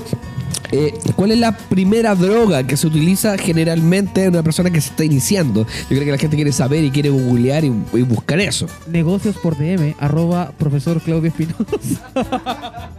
[0.73, 4.91] eh, ¿cuál es la primera droga que se utiliza generalmente en una persona que se
[4.91, 5.62] está iniciando?
[5.64, 8.66] Yo creo que la gente quiere saber y quiere googlear y, y buscar eso.
[8.87, 12.91] Negocios por DM, arroba profesor Claudio Espinosa.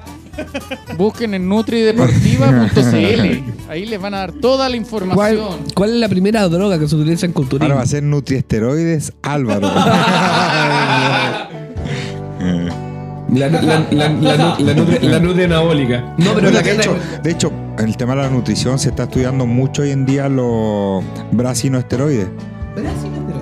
[0.97, 3.69] Busquen en nutrideportiva.cl.
[3.69, 5.59] Ahí les van a dar toda la ¿Cuál, información.
[5.75, 7.65] cuál es la primera droga que se utiliza en culturismo?
[7.65, 9.67] Ahora va a ser nutriesteroides Álvaro.
[13.39, 16.01] La, la, la, la, la, la nutri- la nutri anabólica.
[16.17, 18.77] No, pero Bueno, la de, que hecho, de hecho, en el tema de la nutrición
[18.77, 22.27] se está estudiando mucho hoy en día los brasinoesteroides.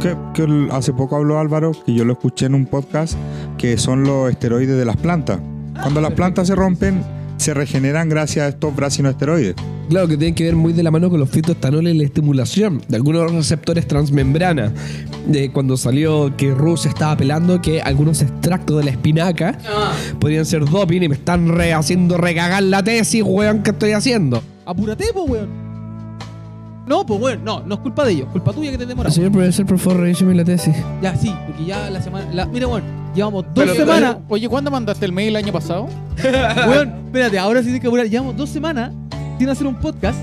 [0.02, 3.16] Que, que hace poco habló Álvaro, que yo lo escuché en un podcast,
[3.58, 5.39] que son los esteroides de las plantas.
[5.82, 7.04] Cuando las plantas se rompen,
[7.38, 9.56] se regeneran gracias a estos brasinoesteroides.
[9.90, 12.82] Claro, que tienen que ver muy de la mano con los fitoestanoles y la estimulación
[12.90, 14.74] de algunos receptores transmembrana.
[15.28, 19.58] De cuando salió que Rusia estaba apelando que algunos extractos de la espinaca
[20.20, 24.44] podrían ser doping y me están re haciendo recagar la tesis, weón, que estoy haciendo.
[24.66, 25.66] Apúrate, po, weón.
[26.88, 29.14] No, pues weón, no, no es culpa de ellos, culpa tuya que te demoras.
[29.14, 30.74] Señor profesor, por favor, revíseme la tesis.
[31.02, 32.28] Ya, sí, porque ya la semana.
[32.34, 32.84] la- mira, weón,
[33.14, 34.18] llevamos dos Pero- semanas.
[34.30, 35.88] Oye, ¿cuándo mandaste el mail el año pasado?
[36.68, 38.08] weón, espérate, ahora sí tienes que apurar.
[38.08, 38.92] Llevamos dos semanas
[39.38, 40.18] sin hacer un podcast.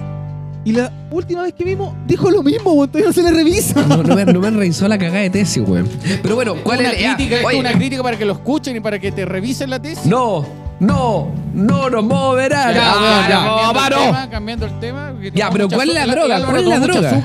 [0.67, 3.85] Y la última vez que vimos, dijo lo mismo, weón, todavía no se le revisa.
[3.87, 5.87] No, no me, no me revisó la cagada de tesis, weón.
[6.23, 8.81] Pero bueno, ¿cuál una es ya, crítica, es una crítica para que lo escuchen y
[8.81, 10.07] para que te revisen la tesis.
[10.07, 10.47] No,
[10.81, 12.73] no, no nos moverá.
[12.73, 15.11] Ya, Ya, ya, no, cambiando el tema, cambiando el tema.
[15.13, 16.45] porque Ya, pero ¿cuál es la droga?
[16.45, 17.23] ¿Cuál es la droga?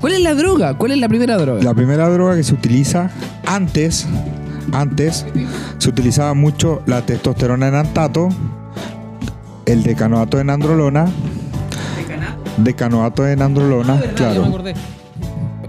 [0.00, 0.74] ¿Cuál es la droga?
[0.78, 1.62] ¿Cuál es la primera droga?
[1.62, 3.10] La primera droga que se utiliza
[3.46, 4.06] antes,
[4.72, 5.24] antes
[5.78, 8.28] se utilizaba mucho la testosterona en antato,
[9.66, 11.06] el decanoato en androlona,
[12.58, 14.46] decanoato en androlona, me claro.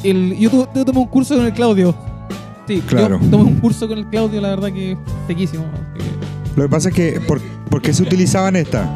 [0.03, 1.95] El, yo, tu- yo tomé un curso con el Claudio.
[2.67, 3.19] Sí, Claro.
[3.21, 4.97] Yo tomé un curso con el Claudio, la verdad que
[5.27, 5.63] sequísimo.
[6.55, 8.87] Lo que pasa es que, ¿por, por qué se utilizaban estas?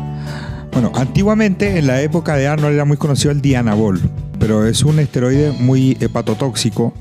[0.71, 3.99] Bueno, antiguamente en la época de Arnold era muy conocido el dianabol,
[4.39, 6.93] pero es un esteroide muy hepatotóxico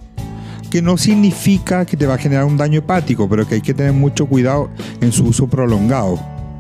[0.71, 3.75] que no significa que te va a generar un daño hepático, pero que hay que
[3.75, 6.19] tener mucho cuidado en su uso prolongado,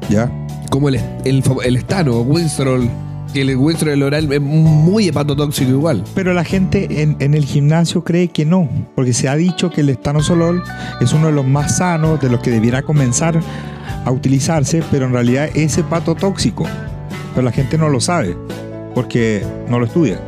[0.09, 0.31] ¿ya?
[0.71, 2.89] Como el, el, el estano, Winstrol.
[3.33, 6.05] Que el Winstrol el oral es muy hepatotóxico igual.
[6.15, 9.81] Pero la gente en, en el gimnasio cree que no, porque se ha dicho que
[9.81, 10.63] el estaноsolol
[11.01, 13.41] es uno de los más sanos, de los que debiera comenzar
[14.07, 16.65] a utilizarse, pero en realidad es hepatotóxico.
[17.35, 18.35] Pero la gente no lo sabe,
[18.95, 20.19] porque no lo estudia.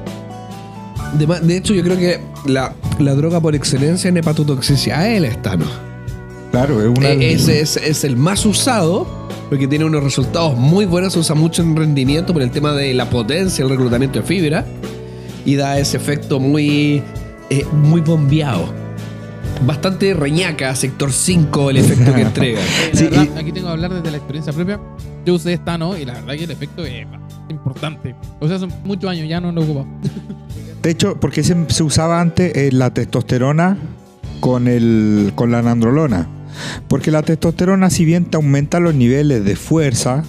[1.16, 5.64] De, hecho, yo creo que la, la droga por excelencia en hepatotoxicidad es el estano.
[6.50, 7.08] Claro, es una...
[7.08, 9.06] Eh, ese es, es el más usado
[9.48, 11.14] porque tiene unos resultados muy buenos.
[11.14, 14.66] Se usa mucho en rendimiento por el tema de la potencia, el reclutamiento de fibra
[15.44, 17.02] y da ese efecto muy,
[17.48, 18.87] eh, muy bombeado.
[19.66, 22.60] Bastante reñaca, sector 5, el efecto que entrega.
[22.60, 24.80] La Sí, verdad, y- aquí tengo que hablar desde la experiencia propia.
[25.26, 28.14] Yo usé Stano y la verdad que el efecto es bastante importante.
[28.40, 29.86] O sea, son muchos años, ya no lo ocupo.
[30.82, 33.76] De hecho, porque se, se usaba antes eh, la testosterona
[34.40, 36.28] con, el, con la nandrolona.
[36.86, 40.22] Porque la testosterona, si bien te aumenta los niveles de fuerza,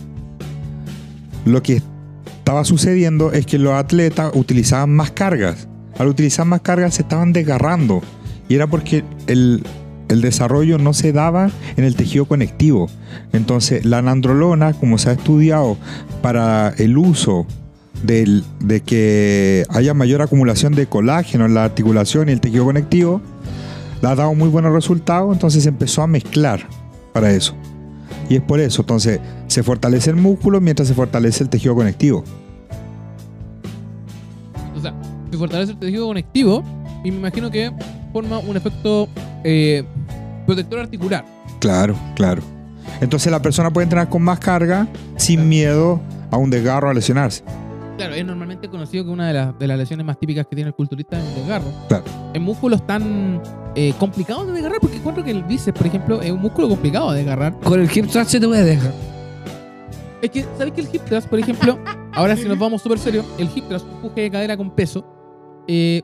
[1.46, 1.82] lo que
[2.40, 5.68] estaba sucediendo es que los atletas utilizaban más cargas.
[6.00, 8.02] Al utilizar más cargas se estaban desgarrando.
[8.50, 9.64] Y era porque el,
[10.10, 12.90] el desarrollo no se daba en el tejido conectivo.
[13.32, 15.78] Entonces, la nandrolona, como se ha estudiado
[16.22, 17.46] para el uso
[18.04, 23.22] del- de que haya mayor acumulación de colágeno en la articulación y el tejido conectivo,
[24.02, 26.66] le ha dado muy buenos resultados, entonces se empezó a mezclar
[27.14, 27.54] para eso.
[28.30, 32.24] Y es por eso, entonces se fortalece el músculo mientras se fortalece el tejido conectivo.
[34.76, 34.94] O sea,
[35.32, 36.64] se fortalece el tejido conectivo
[37.04, 37.72] y me imagino que
[38.12, 39.08] forma un efecto
[39.44, 39.84] eh,
[40.46, 41.26] protector articular.
[41.60, 42.42] Claro, claro.
[43.02, 44.88] Entonces la persona puede entrenar con más carga
[45.18, 46.00] sin miedo
[46.32, 47.44] a un desgarro a lesionarse.
[47.98, 50.70] Claro, es normalmente conocido que una de, las- de las lesiones más típicas que tiene
[50.70, 51.66] el culturista es el desgarro.
[51.90, 52.04] Claro.
[52.34, 53.42] En músculos tan
[53.76, 57.12] eh, complicados de desgarrar, porque encuentro que el bíceps, por ejemplo, es un músculo complicado
[57.12, 57.60] de desgarrar.
[57.60, 58.94] Con el hip thrust se te puede dejar.
[60.22, 61.78] Es que, ¿sabes que el hip thrust, por ejemplo,
[62.14, 65.06] ahora si nos vamos súper serio, el hip thrust, empuje de cadera con peso,
[65.68, 66.02] eh,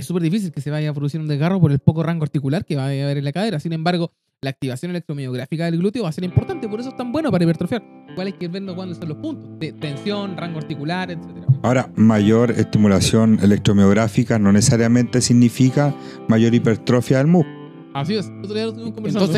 [0.00, 2.64] es súper difícil que se vaya a producir un desgarro por el poco rango articular
[2.64, 3.60] que va a haber en la cadera.
[3.60, 7.12] Sin embargo, la activación electromiográfica del glúteo va a ser importante, por eso es tan
[7.12, 7.82] bueno para hipertrofiar.
[8.10, 11.46] Igual hay que ir viendo cuáles son los puntos de tensión, rango articular, etcétera.
[11.62, 15.94] Ahora, mayor estimulación electromiográfica no necesariamente significa
[16.28, 17.60] mayor hipertrofia del músculo.
[17.92, 18.26] Así es.
[18.26, 18.72] Entonces,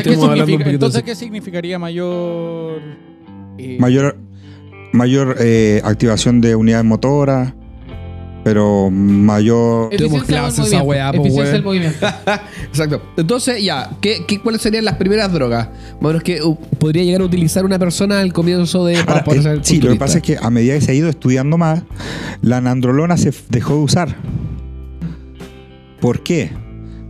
[0.03, 2.81] ¿qué, significa, entonces ¿qué significaría mayor...
[3.57, 4.17] eh, Mayor,
[4.93, 7.53] mayor eh, activación de unidades motoras,
[8.43, 9.89] pero mayor...
[9.89, 10.89] Tenemos Eficiencia del clases, esa movimiento.
[10.89, 12.07] weá, Eficiencia del movimiento.
[12.63, 13.01] Exacto.
[13.15, 15.69] Entonces, ya, ¿qué, qué, cuáles serían las primeras drogas?
[16.01, 18.97] Bueno, es que uh, podría llegar a utilizar una persona al comienzo de.
[18.97, 21.09] Ahora, eh, ser sí, lo que pasa es que a medida que se ha ido
[21.09, 21.83] estudiando más,
[22.41, 24.15] la nandrolona se dejó de usar.
[26.01, 26.51] ¿Por qué?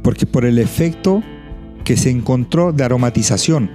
[0.03, 1.23] Porque por el efecto
[1.84, 3.71] que se encontró de aromatización.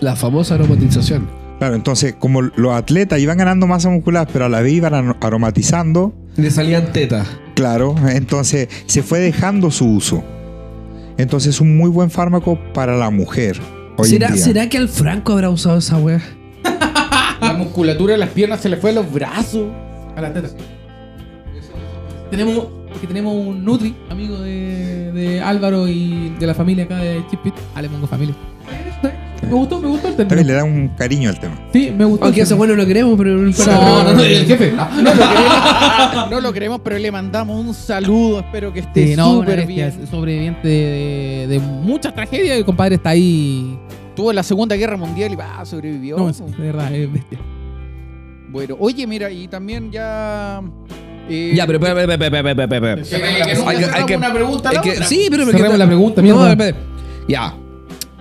[0.00, 1.28] La famosa aromatización.
[1.58, 6.14] Claro, entonces, como los atletas iban ganando masa muscular, pero a la vez iban aromatizando,
[6.36, 7.26] Le salían tetas.
[7.54, 10.22] claro, entonces se fue dejando su uso.
[11.18, 13.58] Entonces es un muy buen fármaco para la mujer.
[13.96, 14.44] Hoy ¿Será, en día.
[14.44, 16.20] ¿Será que al Franco habrá usado esa wea?
[17.40, 19.68] La musculatura de las piernas se le fue a los brazos.
[20.14, 20.54] A las tetas.
[22.30, 27.22] Tenemos, porque tenemos un Nutri, amigo de, de Álvaro y de la familia acá de
[27.30, 27.54] Chipit.
[27.74, 28.34] Ah, le pongo familia.
[29.42, 30.56] Me gustó, me gustó el Tal vez le término.
[30.56, 31.54] da un cariño al tema.
[31.72, 32.24] Sí, me gustó.
[32.24, 32.56] Aunque ese término.
[32.58, 34.72] bueno lo queremos, pero no No, no, no, el jefe.
[34.72, 38.40] No lo, queremos, no lo queremos, pero le mandamos un saludo.
[38.40, 39.92] Espero que esté Sí, no, súper bien.
[40.10, 42.56] sobreviviente de, de muchas tragedias.
[42.56, 43.78] El compadre está ahí.
[44.16, 46.16] Tuvo la Segunda Guerra Mundial y va, sobrevivió.
[46.16, 47.38] No, es- de verdad, es bestia.
[48.48, 50.62] Bueno, oye, mira, y también ya.
[51.28, 54.70] eh, Ya, pero espera, espera, espera, espera, Hay que- una pregunta
[55.06, 56.56] sí, pero Cerremos la pregunta, mierda.
[57.28, 57.54] Ya.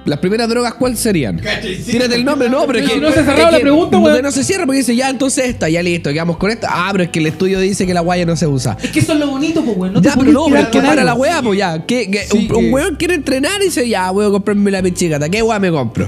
[0.06, 1.42] Las primeras drogas, ¿cuáles serían?
[1.86, 3.00] Tírate el nombre, no, pero es que.
[3.00, 4.22] No se cerraba es la pregunta, weón.
[4.22, 6.68] No se cierra porque dice, ya, entonces esta, ya listo, quedamos con esta.
[6.72, 8.78] Ah, pero es que el estudio dice que la guaya no se usa.
[8.82, 9.94] Es que eso es lo bonito, pues, weón.
[9.94, 11.86] No te ya, pero no, pero es que para la wea, pues ya.
[11.86, 15.28] Que, que Sí, un, weón quiere entrenar y dice, ya, voy a comprarme la pichigata.
[15.28, 16.08] ¿Qué wea me compro?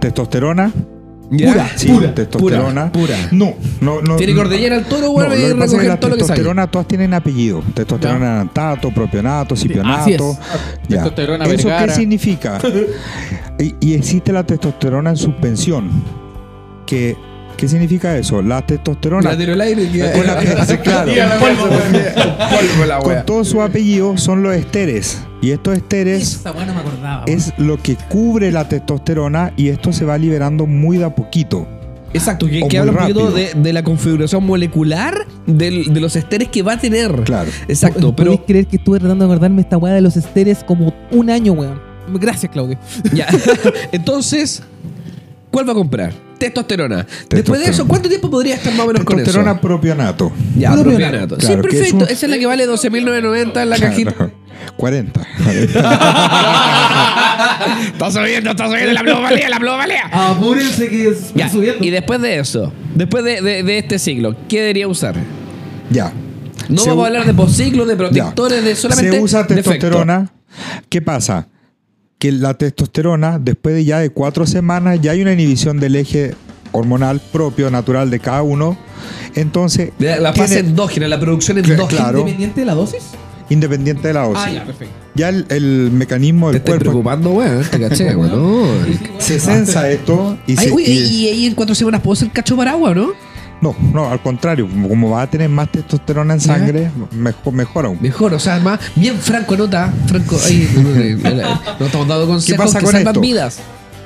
[0.00, 0.72] Testosterona.
[1.30, 1.52] ¿Ya?
[1.52, 1.68] Pura.
[1.76, 2.90] Sí, pura, testosterona.
[2.92, 3.14] pura.
[3.32, 4.16] No, no, no.
[4.16, 6.36] Tiene cordillera al toro, No, y recoger todo lo que sale.
[6.36, 7.62] testosterona todas tienen apellido.
[7.74, 9.68] Testosterona anantato, propionato, así es.
[9.68, 10.38] cipionato.
[10.88, 10.96] Ya.
[11.02, 11.86] Testosterona ¿Eso Vergara.
[11.86, 12.58] qué significa?
[13.58, 15.90] y, y existe la testosterona en suspensión.
[16.86, 17.16] Que,
[17.58, 18.40] ¿Qué significa eso?
[18.40, 20.36] La testosterona La tiro al aire Con la-
[20.82, 21.12] claro.
[21.40, 25.18] Polvo la con todo su apellido son los esteres.
[25.42, 27.24] Y estos esteres Esa weá no me acordaba.
[27.26, 31.66] es lo que cubre la testosterona y esto se va liberando muy de a poquito.
[32.14, 33.62] Exacto, que, O que muy habla un poquito de, rápido.
[33.64, 37.12] de la configuración molecular del- de los esteres que va a tener.
[37.24, 37.50] Claro.
[37.68, 40.94] Exacto, ¿Podéis pero creer que estuve tratando de acordarme esta weá de los esteres como
[41.10, 41.80] un año, weón?
[42.14, 42.78] Gracias, Claudio.
[43.12, 43.26] ya.
[43.92, 44.62] Entonces,
[45.50, 46.12] ¿cuál va a comprar?
[46.38, 46.96] Testosterona.
[46.96, 47.70] Después de Testosterona.
[47.74, 49.60] eso, ¿cuánto tiempo podría estar más o menos con Testosterona eso?
[49.60, 50.32] propionato.
[50.56, 51.36] Ya, propionato.
[51.36, 51.96] Claro, sí, es perfecto.
[51.96, 54.14] un- Esa es la que vale 12.990 en la Claro, cajita.
[54.76, 55.20] 40.
[57.92, 60.02] está subiendo, está subiendo la plusvalía, la plusvalía.
[60.12, 64.60] Apúrense que es Ya, y después de eso, después de, de- de este siglo, ¿qué
[64.60, 65.14] debería usar?
[65.90, 66.12] ya.
[66.68, 70.30] No Se vamos a hablar de posciclos, de protectores, de solamente Se usa testosterona.
[70.90, 71.46] ¿Qué pasa?
[72.18, 76.34] Que la testosterona, después de ya de cuatro semanas, ya hay una inhibición del eje
[76.72, 78.76] hormonal propio, natural de cada uno.
[79.36, 81.86] Entonces, De la tiene- fase endógena, la producción endógena.
[81.88, 82.18] claro.
[82.20, 83.02] ¿Independiente de la dosis?
[83.50, 84.44] independiente de la dosis.
[84.46, 84.94] Ah, ya, perfecto.
[85.14, 87.64] Ya el, el mecanismo Te del estoy cuerpo preocupando, weón.
[87.70, 88.30] Te caché, weón.
[88.30, 88.66] No.
[89.18, 92.30] se sensa esto y, Ay, se, oye, y- y ahí en cuatro semanas puedo ser
[92.30, 93.12] cacho paraguas, ¿no?
[93.60, 97.98] No, no, al contrario, como va a tener más testosterona en sangre, mejor, mejor aún.
[98.00, 99.92] Mejor, o sea, más bien Franco nota.
[100.06, 103.20] Franco, ahí, no, no, no, no estamos dando consejos pasa que con salvan esto?
[103.20, 103.58] vidas.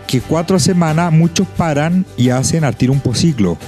[0.06, 3.58] que cuatro semanas muchos paran y hacen al tiro un pociclo.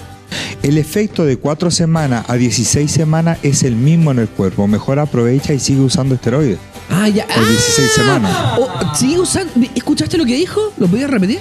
[0.62, 4.66] El efecto de cuatro semanas a 16 semanas es el mismo en el cuerpo.
[4.66, 6.58] Mejor aprovecha y sigue usando esteroides.
[6.90, 7.26] Ah, ya.
[7.26, 8.36] Por 16 semanas.
[8.58, 9.52] Oh, ¿Sigue usando?
[9.74, 10.72] ¿Escuchaste lo que dijo?
[10.78, 11.38] ¿Lo podías repetir?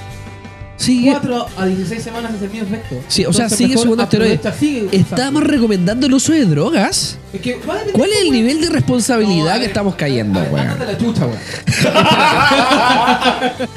[0.84, 1.12] Sigue.
[1.12, 2.96] 4 a 16 semanas es el mismo efecto.
[3.08, 4.40] Sí, o sea, sigue segundo esteroide.
[4.44, 4.92] usando.
[4.92, 7.18] Estamos recomendando el uso de drogas.
[7.32, 10.60] Es que ¿Cuál es el nivel de responsabilidad No, que estamos cayendo, weón?
[10.68, 11.40] Ándate a la chucha, weón.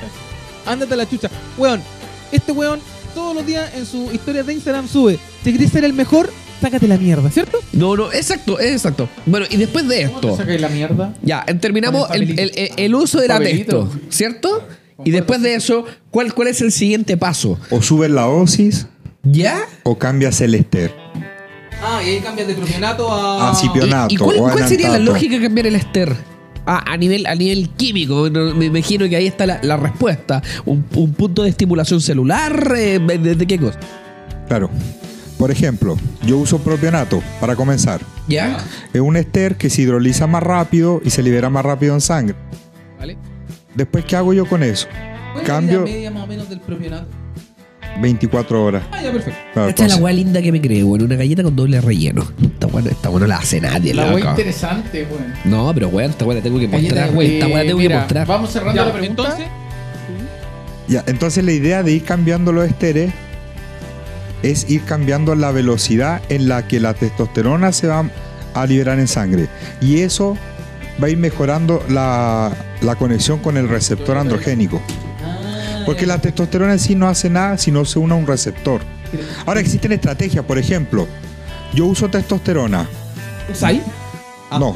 [0.66, 1.30] ándate a la chucha.
[1.56, 1.80] Weón,
[2.32, 2.80] este weón
[3.14, 5.18] todos los días en su historia de Instagram sube.
[5.42, 6.30] Si querés ser el mejor,
[6.60, 7.58] sácate la mierda, ¿cierto?
[7.72, 9.08] No, no, exacto, exacto.
[9.24, 11.14] Bueno, y después de ¿Cómo te esto, sacáis la mierda?
[11.22, 13.84] ya, terminamos el el, el- el- uso de la Papelito.
[13.84, 14.68] testo, ¿cierto?
[15.04, 17.58] Y después de eso, ¿cuál, ¿cuál es el siguiente paso?
[17.70, 18.86] O subes la dosis
[19.22, 19.60] ¿Ya?
[19.82, 20.94] o cambias el ester.
[21.82, 23.50] Ah, y ahí cambias de propionato a.
[23.50, 24.12] A cipionato.
[24.12, 26.16] ¿Y, y cuál, o cuál sería la lógica de cambiar el ester?
[26.64, 30.42] Ah, a nivel, a nivel químico, me imagino que ahí está la, la respuesta.
[30.64, 33.78] Un, un punto de estimulación celular, eh, ¿de, de qué cosa?
[34.48, 34.70] Claro.
[35.38, 38.00] Por ejemplo, yo uso propionato para comenzar.
[38.26, 38.56] ¿Ya?
[38.94, 42.34] Es un ester que se hidroliza más rápido y se libera más rápido en sangre.
[42.98, 43.18] ¿Vale?
[43.76, 44.88] Después, ¿qué hago yo con eso?
[45.32, 47.06] ¿Cuál es Cambio- la media más o menos del propionato?
[48.00, 48.82] 24 horas.
[48.92, 49.38] Ah, ya, perfecto.
[49.54, 51.02] Claro, Esta es la weá linda que me creo, weón.
[51.02, 52.26] Una galleta con doble relleno.
[52.42, 54.16] Esta weá no- esta weá no la hace nadie, La loco.
[54.16, 55.32] wea interesante, weón.
[55.44, 57.30] No, pero weón, esta weá la tengo que Galleta mostrar, de- weón.
[57.32, 58.26] Esta weá la tengo que mira, mostrar.
[58.26, 59.22] Vamos cerrando Ya, la pregunta.
[59.22, 59.46] entonces,
[60.88, 63.10] Ya, entonces la idea de ir cambiando los esteres
[64.44, 68.08] es ir cambiando la velocidad en la que la testosterona se va
[68.54, 69.48] a liberar en sangre.
[69.80, 70.36] Y eso
[71.02, 72.52] va a ir mejorando la,
[72.82, 74.80] la conexión con el receptor androgénico.
[75.84, 78.80] Porque la testosterona en sí no hace nada si no se une a un receptor.
[79.46, 81.06] Ahora existen estrategias, por ejemplo,
[81.74, 82.88] yo uso testosterona.
[83.50, 83.80] ¿Usáis?
[84.50, 84.58] Ah.
[84.58, 84.74] No,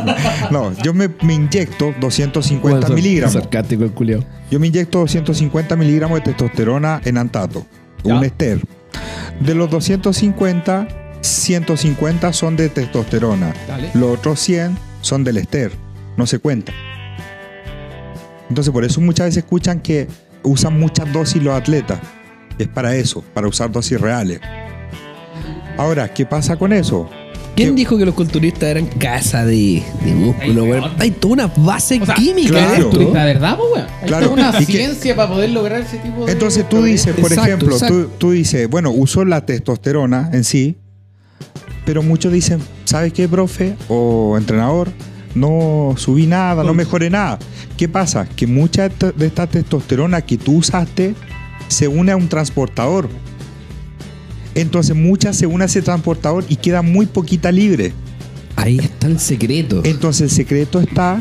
[0.50, 3.32] no, yo me, me inyecto 250 Weón, miligramos.
[3.34, 4.24] Sarcástico el culiao.
[4.50, 7.66] Yo me inyecto 250 miligramos de testosterona en antato,
[8.04, 8.14] Ya.
[8.16, 8.60] un ester.
[9.40, 10.88] De los 250,
[11.20, 13.54] 150 son de testosterona.
[13.68, 13.90] Dale.
[13.94, 15.72] Los otros 100 son del ester.
[16.16, 16.72] No se cuenta.
[18.52, 20.06] Entonces, por eso muchas veces escuchan que
[20.42, 21.98] usan muchas dosis los atletas.
[22.58, 24.40] Es para eso, para usar dosis reales.
[25.78, 27.08] Ahora, ¿qué pasa con eso?
[27.56, 30.90] ¿Quién dijo que los culturistas eran casa de, de músculo, weón?
[30.98, 32.70] Hay toda una base O sea, química claro.
[32.70, 32.90] de esto.
[32.90, 33.86] ¿Turista de verdad, pues, weón?
[34.02, 36.32] Hay Claro, toda una que- ciencia para poder lograr ese tipo de.
[36.32, 38.10] Entonces tú dices, por Exacto, ejemplo, Tú, exacto.
[38.18, 40.76] tú dices, bueno, uso la testosterona en sí,
[41.86, 44.88] pero muchos dicen, ¿sabes qué, profe o entrenador?
[45.34, 47.38] No subí nada, no mejoré nada.
[47.76, 48.26] ¿Qué pasa?
[48.36, 51.14] Que mucha de esta- de esta testosterona que tú usaste
[51.68, 53.08] se une a un transportador.
[54.54, 57.92] Entonces mucha se une a ese transportador y queda muy poquita libre.
[58.56, 59.80] Ahí está el secreto.
[59.84, 61.20] Entonces el secreto está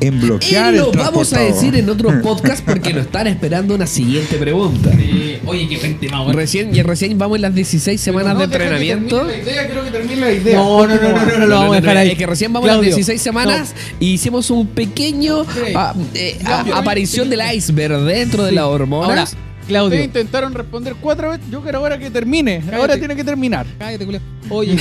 [0.00, 3.74] en bloquear Y el lo vamos a decir en otros podcasts porque nos están esperando
[3.74, 4.90] una siguiente pregunta.
[4.92, 5.36] Sí.
[5.46, 6.38] Oye, qué gente más buena.
[6.40, 9.24] Recién, y recién vamos en las 16 semanas de entrenamiento.
[9.24, 10.56] La idea, creo que termine la idea.
[10.56, 12.10] No, no, no, no, no, no, lo vamos a dejar ahí.
[12.10, 16.38] Es que recién vamos en Claudio, las 16 semanas y hicimos un pequeño ah, eh,
[16.44, 18.54] a- aparición del iceberg dentro de Sí.
[18.56, 19.34] las hormonas.
[19.34, 19.88] Ahora, Claudio.
[19.88, 21.46] Ustedes intentaron responder cuatro veces.
[21.50, 22.62] Yo quiero ahora que termine.
[22.72, 23.66] Ahora tiene que terminar.
[23.78, 24.20] Cállate.
[24.50, 24.76] Oye,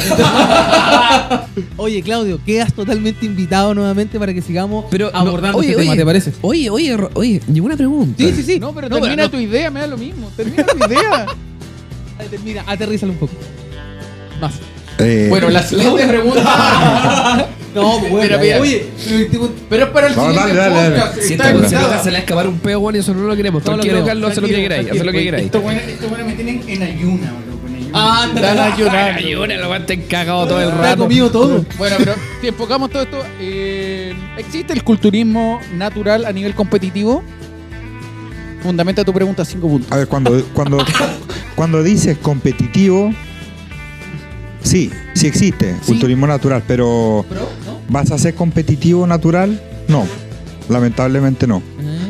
[1.78, 5.92] oye, Claudio, quedas totalmente invitado nuevamente para que sigamos Pero no, abordando oye, este tema,
[5.94, 6.34] oye, ¿te parece?
[6.42, 8.16] Oye, oye, oye, llegó una pregunta.
[8.18, 8.60] Sí, sí, sí.
[8.60, 9.30] No, pero No, termina no.
[9.30, 10.30] tu idea, me da lo mismo.
[10.36, 11.26] Termina tu idea.
[12.44, 13.34] Mira, aterrízalo un poco.
[14.42, 14.54] Más.
[15.00, 17.48] Eh, bueno, la siguiente pregunta.
[17.74, 18.59] No, pues, bueno, Mira, mira.
[18.59, 18.86] oye,
[19.69, 21.21] Pero es para el No, siguiente dale, dale, podcast.
[21.21, 23.13] Si Está esta se, le- se le va a escapar un peo, bueno, y eso
[23.13, 23.63] no lo queremos.
[23.65, 24.07] No lo queremos.
[24.07, 25.45] Carlos, haz lo que queráis, lo que queráis.
[25.45, 27.34] Estos buenos me tienen en ayuna, ayuna.
[27.95, 29.13] Ah, Me dan ayunar.
[29.15, 31.03] Ayuna, lo van cagado todo el Te ha rato.
[31.03, 31.63] comido todo.
[31.78, 37.24] Bueno, pero si enfocamos todo esto, eh, ¿existe el culturismo natural a nivel competitivo?
[38.63, 39.91] Fundamenta tu pregunta cinco puntos.
[39.91, 40.78] A ver, cuando, cuando,
[41.55, 43.13] cuando dices competitivo,
[44.63, 45.88] sí, sí existe, Sí.
[45.91, 47.26] culturismo natural, pero.
[47.90, 49.62] ¿Vas a ser competitivo natural?
[49.88, 50.06] No,
[50.70, 51.62] lamentablemente no.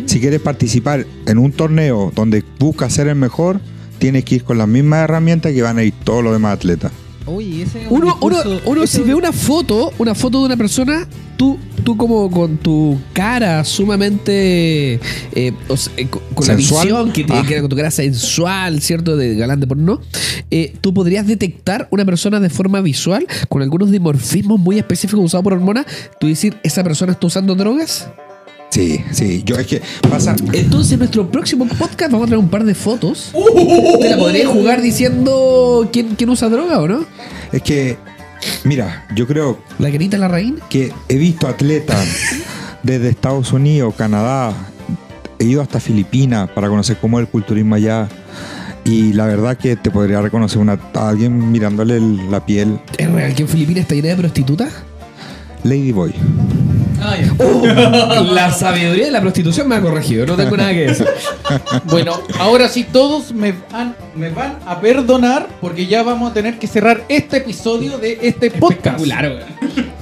[0.05, 3.59] Si quieres participar en un torneo donde buscas ser el mejor,
[3.99, 6.91] tienes que ir con las mismas herramientas que van a ir todos los demás atletas.
[7.25, 10.45] Oye, ese es un Uno, uno, uno ese- si ve una foto, una foto de
[10.47, 11.07] una persona,
[11.37, 14.99] tú, tú como con tu cara sumamente
[15.33, 16.83] eh, o sea, eh, con con la ¿Sensual?
[16.87, 17.45] visión que tiene Ah.
[17.47, 19.15] que con tu cara sensual, ¿cierto?
[19.17, 20.01] De galán de porno,
[20.49, 25.43] eh, tú podrías detectar una persona de forma visual con algunos dimorfismos muy específicos usados
[25.43, 25.85] por hormonas.
[26.19, 28.07] Tú decir, ¿esa persona está usando drogas?
[28.71, 30.35] Sí, sí, yo es que pasa.
[30.51, 33.31] Entonces, en nuestro próximo podcast vamos a traer un par de fotos.
[34.01, 37.05] ¿Te la podrías jugar diciendo quién, quién usa droga o no?
[37.51, 37.97] Es que,
[38.63, 40.57] mira, yo creo ¿La la reina?
[40.69, 42.05] que he visto atletas
[42.83, 44.53] desde Estados Unidos, Canadá,
[45.39, 48.07] he ido hasta Filipinas para conocer cómo es el culturismo allá.
[48.85, 52.79] Y la verdad que te podría reconocer una, a alguien mirándole el- la piel.
[52.97, 54.73] ¿Es real que en Filipinas está llena de prostitutas?
[55.63, 56.13] Ladyboy.
[57.05, 57.17] Ah,
[58.13, 58.21] ya.
[58.21, 61.07] la sabiduría de la prostitución me ha corregido, no tengo nada que decir.
[61.85, 66.57] Bueno, ahora sí todos me van, me van a perdonar porque ya vamos a tener
[66.57, 68.99] que cerrar este episodio de este podcast.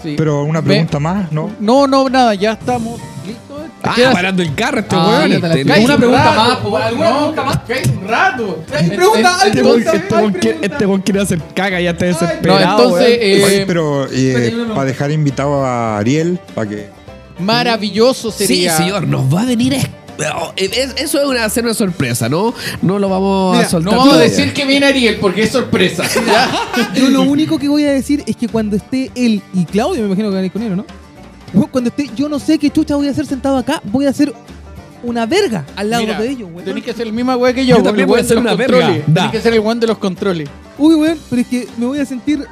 [0.04, 0.16] Sí.
[0.18, 1.52] Pero una Me- pregunta más, ¿no?
[1.60, 3.51] No, no, nada, ya estamos listos.
[3.96, 5.32] Te Ah, parando el carro este Ah, weón.
[5.32, 5.74] este, no.
[5.74, 7.60] Una un pregunta rato, más, ¿alguna no, pregunta más?
[8.02, 8.64] un rato.
[8.74, 10.78] Hay pregunta, pregunta.
[10.88, 12.06] weón quiere hacer caga, ya está
[12.44, 14.76] No, entonces, eh, Oye, pero eh, espérate, no, no.
[14.76, 16.90] para dejar invitado a Ariel, para que...
[17.40, 18.78] maravilloso Sí, sería.
[18.78, 19.80] señor, nos va a venir a...
[20.38, 22.54] Oh, es- Eso es una, hacer una sorpresa, ¿no?
[22.84, 23.92] No lo vamos Mira, a soltar.
[23.94, 26.04] No vamos a decir que viene Ariel porque es sorpresa.
[26.28, 26.92] ¿ya?
[26.94, 30.08] Yo lo único que voy a decir es que cuando esté él y Claudio, me
[30.08, 30.86] imagino que van a ir con él, ¿o ¿no?
[31.54, 34.10] Bueno, Cuando esté, yo no sé qué chucha voy a hacer sentado acá, voy a
[34.10, 34.34] hacer
[35.04, 36.64] una verga al lado Mira, de ellos, güey.
[36.64, 37.78] Tenés que ser el mismo güey que yo.
[37.78, 38.88] Yo también voy a los una verga.
[39.08, 39.14] Da.
[39.14, 40.50] Tenés que ser el güey de los controles.
[40.78, 42.46] uy, weón, pero es que me voy a sentir.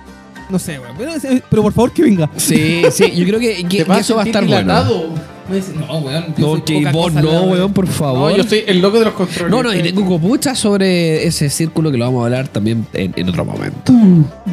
[0.49, 0.95] No sé, weón.
[0.97, 1.11] Pero,
[1.49, 2.29] pero por favor que venga.
[2.37, 5.09] Sí, sí, yo creo que, que- Te que vas eso va a estar dilatado.
[5.49, 5.49] Bueno.
[5.49, 6.35] Me dice, no, weón.
[6.37, 8.31] yo No, que vos no, weón, por favor.
[8.31, 9.51] No, yo soy el loco de los controles.
[9.51, 13.13] No, no, y tengo copucha sobre ese círculo que lo vamos a hablar también en,
[13.15, 13.91] en otro momento.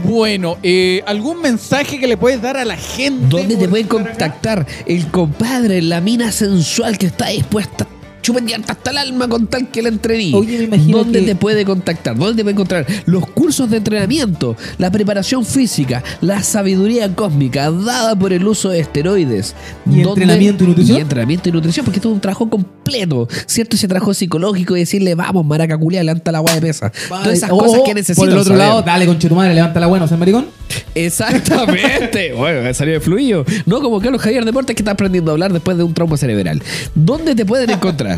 [0.05, 3.27] Bueno, eh, ¿algún mensaje que le puedes dar a la gente?
[3.29, 3.97] ¿Dónde te pueden acá?
[3.97, 7.87] contactar el compadre, la mina sensual que está dispuesta
[8.27, 10.33] a chupetearte hasta el alma con tal que la entreví?
[10.35, 12.17] Oye, me imagino ¿Dónde que- te puede contactar?
[12.17, 18.17] ¿Dónde te puede encontrar los cursos de entrenamiento, la preparación física, la sabiduría cósmica dada
[18.19, 19.55] por el uso de esteroides?
[19.87, 20.99] ¿Y ¿Dónde- entrenamiento y nutrición?
[20.99, 23.77] Y entrenamiento y nutrición, porque esto es un trabajo completo, ¿cierto?
[23.77, 26.91] Ese trabajo psicológico y decirle, vamos, maraca culia, levanta la agua de pesa.
[27.09, 28.67] Todas esas cosas que necesitan Por el otro saber.
[28.69, 30.47] lado, dale con tu madre, levanta la buena, ¿o sea, maricón?
[30.95, 32.33] Exactamente.
[32.37, 33.45] bueno, salió de fluido.
[33.67, 36.63] No como Carlos Javier Deportes que está aprendiendo a hablar después de un trauma cerebral.
[36.95, 38.16] ¿Dónde te pueden encontrar?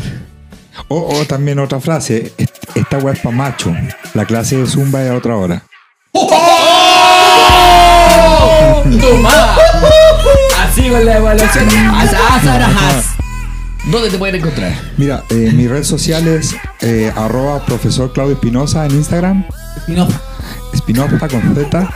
[0.87, 3.75] O, o también otra frase, est- esta weá es pa' macho.
[4.13, 5.63] La clase de zumba es a otra hora.
[10.61, 11.67] Así con la evaluación.
[13.91, 14.73] ¿Dónde te pueden encontrar?
[14.97, 19.45] Mira, eh, mi red social es eh, arroba profesor Claudio Espinosa en Instagram.
[19.77, 20.19] Espinoza.
[20.73, 21.93] Espinosa con Z.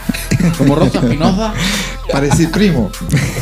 [0.58, 1.54] Como Rosa Espinosa.
[2.12, 2.89] para decir primo.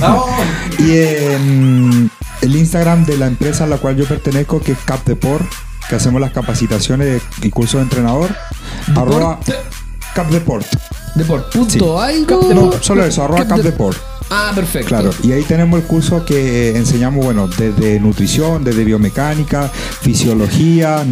[0.80, 5.46] y en el Instagram de la empresa a la cual yo pertenezco, que es Capdeport,
[5.90, 8.36] que hacemos las capacitaciones y cursos de entrenador.
[8.96, 9.40] Arroba
[10.16, 10.66] Capdeport.
[11.16, 11.52] Deport.
[11.54, 12.54] Punto algo.
[12.54, 13.98] No, solo eso, arroba Cap de- Capdeport.
[14.34, 14.88] Ah, perfecto.
[14.88, 19.70] Claro, y ahí tenemos el curso que enseñamos, bueno, desde nutrición, desde biomecánica,
[20.02, 21.06] fisiología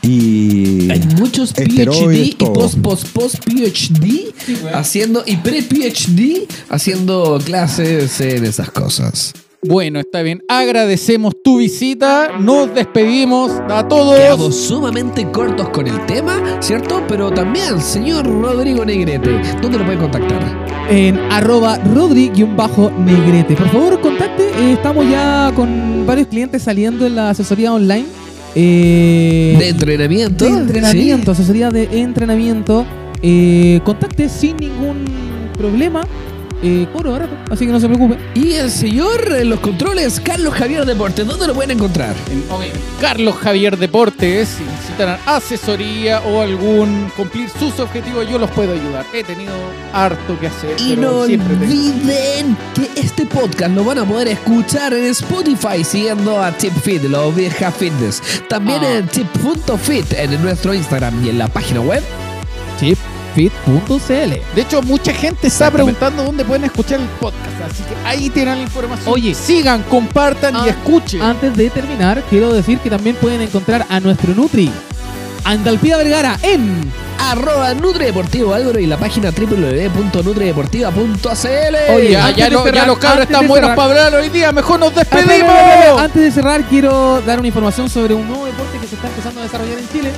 [0.00, 4.32] y Hay muchos PhD y post, post, post PhD
[4.72, 9.34] haciendo y pre PhD haciendo clases en esas cosas.
[9.66, 10.42] Bueno, está bien.
[10.46, 12.28] Agradecemos tu visita.
[12.38, 14.18] Nos despedimos a todos.
[14.18, 17.02] Quedamos sumamente cortos con el tema, ¿cierto?
[17.08, 20.38] Pero también, señor Rodrigo Negrete, ¿dónde lo pueden contactar?
[20.90, 23.56] En arroba rodri-negrete.
[23.56, 24.48] Por favor, contacte.
[24.50, 28.04] eh, estamos ya con varios clientes saliendo en la asesoría online.
[28.54, 30.44] Eh, De entrenamiento.
[30.44, 32.84] de entrenamiento, asesoría de entrenamiento.
[33.22, 35.06] Eh, contacte sin ningún
[35.56, 36.02] problema.
[36.66, 38.16] Eh, cobro barato, así que no se preocupe.
[38.34, 42.14] Y el señor en los controles, Carlos Javier Deportes, ¿dónde lo pueden encontrar?
[42.30, 42.62] En- ok,
[43.02, 49.04] Carlos Javier Deportes, si necesitan asesoría o algún cumplir sus objetivos, yo los puedo ayudar.
[49.12, 49.52] He tenido
[49.92, 50.74] harto que hacer.
[50.80, 51.64] Y pero no siempre tengo.
[51.70, 57.02] olviden que este podcast lo van a poder escuchar en Spotify siguiendo a Tip Fit,
[57.04, 58.22] la oveja fitness.
[58.48, 58.94] También Ah.
[58.98, 62.02] en tip.fit en nuestro Instagram y en la página web.
[63.34, 64.32] Chipfit.cl.
[64.54, 67.60] De hecho, mucha gente está preguntando dónde pueden escuchar el podcast.
[67.70, 69.12] Así que ahí tienen la información.
[69.12, 69.34] Oye.
[69.34, 71.20] sigan, compartan y Ah, escuchen.
[71.22, 74.70] Antes de terminar, quiero decir que también pueden encontrar a nuestro Nutri,
[75.44, 81.92] Andalpía Vergara, en Arroba Deportivo Álvaro y la página www.nutrideportiva.cl.
[81.94, 82.50] Oye, ya, ya
[82.86, 84.52] los cabros están buenos para hablar hoy día.
[84.52, 85.54] Mejor nos despedimos.
[85.98, 89.40] antes de cerrar, quiero dar una información sobre un nuevo deporte que se está empezando
[89.40, 90.10] a desarrollar en Chile.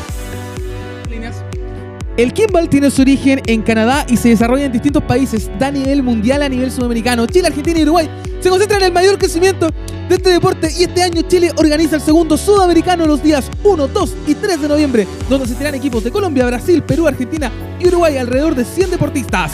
[2.16, 5.70] El kimball tiene su origen en Canadá y se desarrolla en distintos países, da a
[5.70, 7.26] nivel mundial a nivel sudamericano.
[7.26, 8.08] Chile, Argentina y Uruguay
[8.40, 9.68] se concentran en el mayor crecimiento
[10.08, 14.14] de este deporte y este año Chile organiza el segundo sudamericano los días 1, 2
[14.28, 18.54] y 3 de noviembre, donde asistirán equipos de Colombia, Brasil, Perú, Argentina y Uruguay, alrededor
[18.54, 19.52] de 100 deportistas.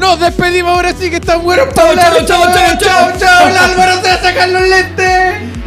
[0.00, 2.24] Nos despedimos ahora sí que están buenos para hablar.
[2.26, 3.46] chao, chao, chao, chao, chao.
[3.46, 5.59] Álvaro se va a sacar los lentes.